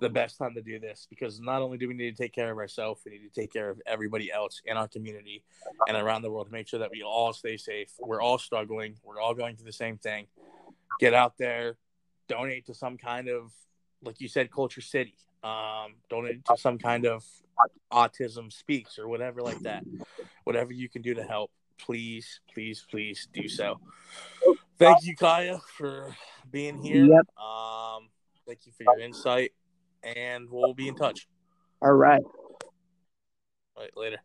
the 0.00 0.08
best 0.10 0.38
time 0.38 0.54
to 0.54 0.60
do 0.60 0.78
this 0.78 1.06
because 1.08 1.40
not 1.40 1.62
only 1.62 1.78
do 1.78 1.88
we 1.88 1.94
need 1.94 2.14
to 2.14 2.22
take 2.22 2.32
care 2.32 2.50
of 2.50 2.58
ourselves, 2.58 3.00
we 3.04 3.12
need 3.12 3.32
to 3.32 3.40
take 3.40 3.52
care 3.52 3.70
of 3.70 3.80
everybody 3.86 4.30
else 4.30 4.60
in 4.66 4.76
our 4.76 4.88
community 4.88 5.42
and 5.88 5.96
around 5.96 6.22
the 6.22 6.30
world 6.30 6.46
to 6.46 6.52
make 6.52 6.68
sure 6.68 6.80
that 6.80 6.90
we 6.90 7.02
all 7.02 7.32
stay 7.32 7.56
safe. 7.56 7.90
We're 7.98 8.20
all 8.20 8.38
struggling. 8.38 8.96
We're 9.02 9.20
all 9.20 9.34
going 9.34 9.56
through 9.56 9.66
the 9.66 9.72
same 9.72 9.96
thing. 9.96 10.26
Get 11.00 11.14
out 11.14 11.38
there, 11.38 11.78
donate 12.28 12.66
to 12.66 12.74
some 12.74 12.98
kind 12.98 13.28
of, 13.28 13.52
like 14.02 14.20
you 14.20 14.28
said, 14.28 14.50
Culture 14.50 14.82
City. 14.82 15.14
Um, 15.42 15.94
donate 16.10 16.44
to 16.46 16.56
some 16.56 16.76
kind 16.76 17.06
of 17.06 17.24
autism 17.92 18.52
speaks 18.52 18.98
or 18.98 19.08
whatever 19.08 19.42
like 19.42 19.60
that. 19.60 19.84
Whatever 20.46 20.72
you 20.72 20.88
can 20.88 21.02
do 21.02 21.12
to 21.12 21.24
help, 21.24 21.50
please, 21.76 22.38
please, 22.54 22.86
please 22.88 23.26
do 23.32 23.48
so. 23.48 23.80
Thank 24.78 25.04
you, 25.04 25.16
Kaya, 25.16 25.58
for 25.76 26.14
being 26.52 26.78
here. 26.78 27.04
Yep. 27.04 27.26
Um, 27.36 28.08
thank 28.46 28.64
you 28.64 28.70
for 28.70 28.84
your 28.84 29.00
insight, 29.00 29.52
and 30.04 30.48
we'll 30.48 30.72
be 30.72 30.86
in 30.86 30.94
touch. 30.94 31.26
All 31.82 31.92
right. 31.92 32.22
All 32.22 33.82
right, 33.82 33.90
later. 33.96 34.18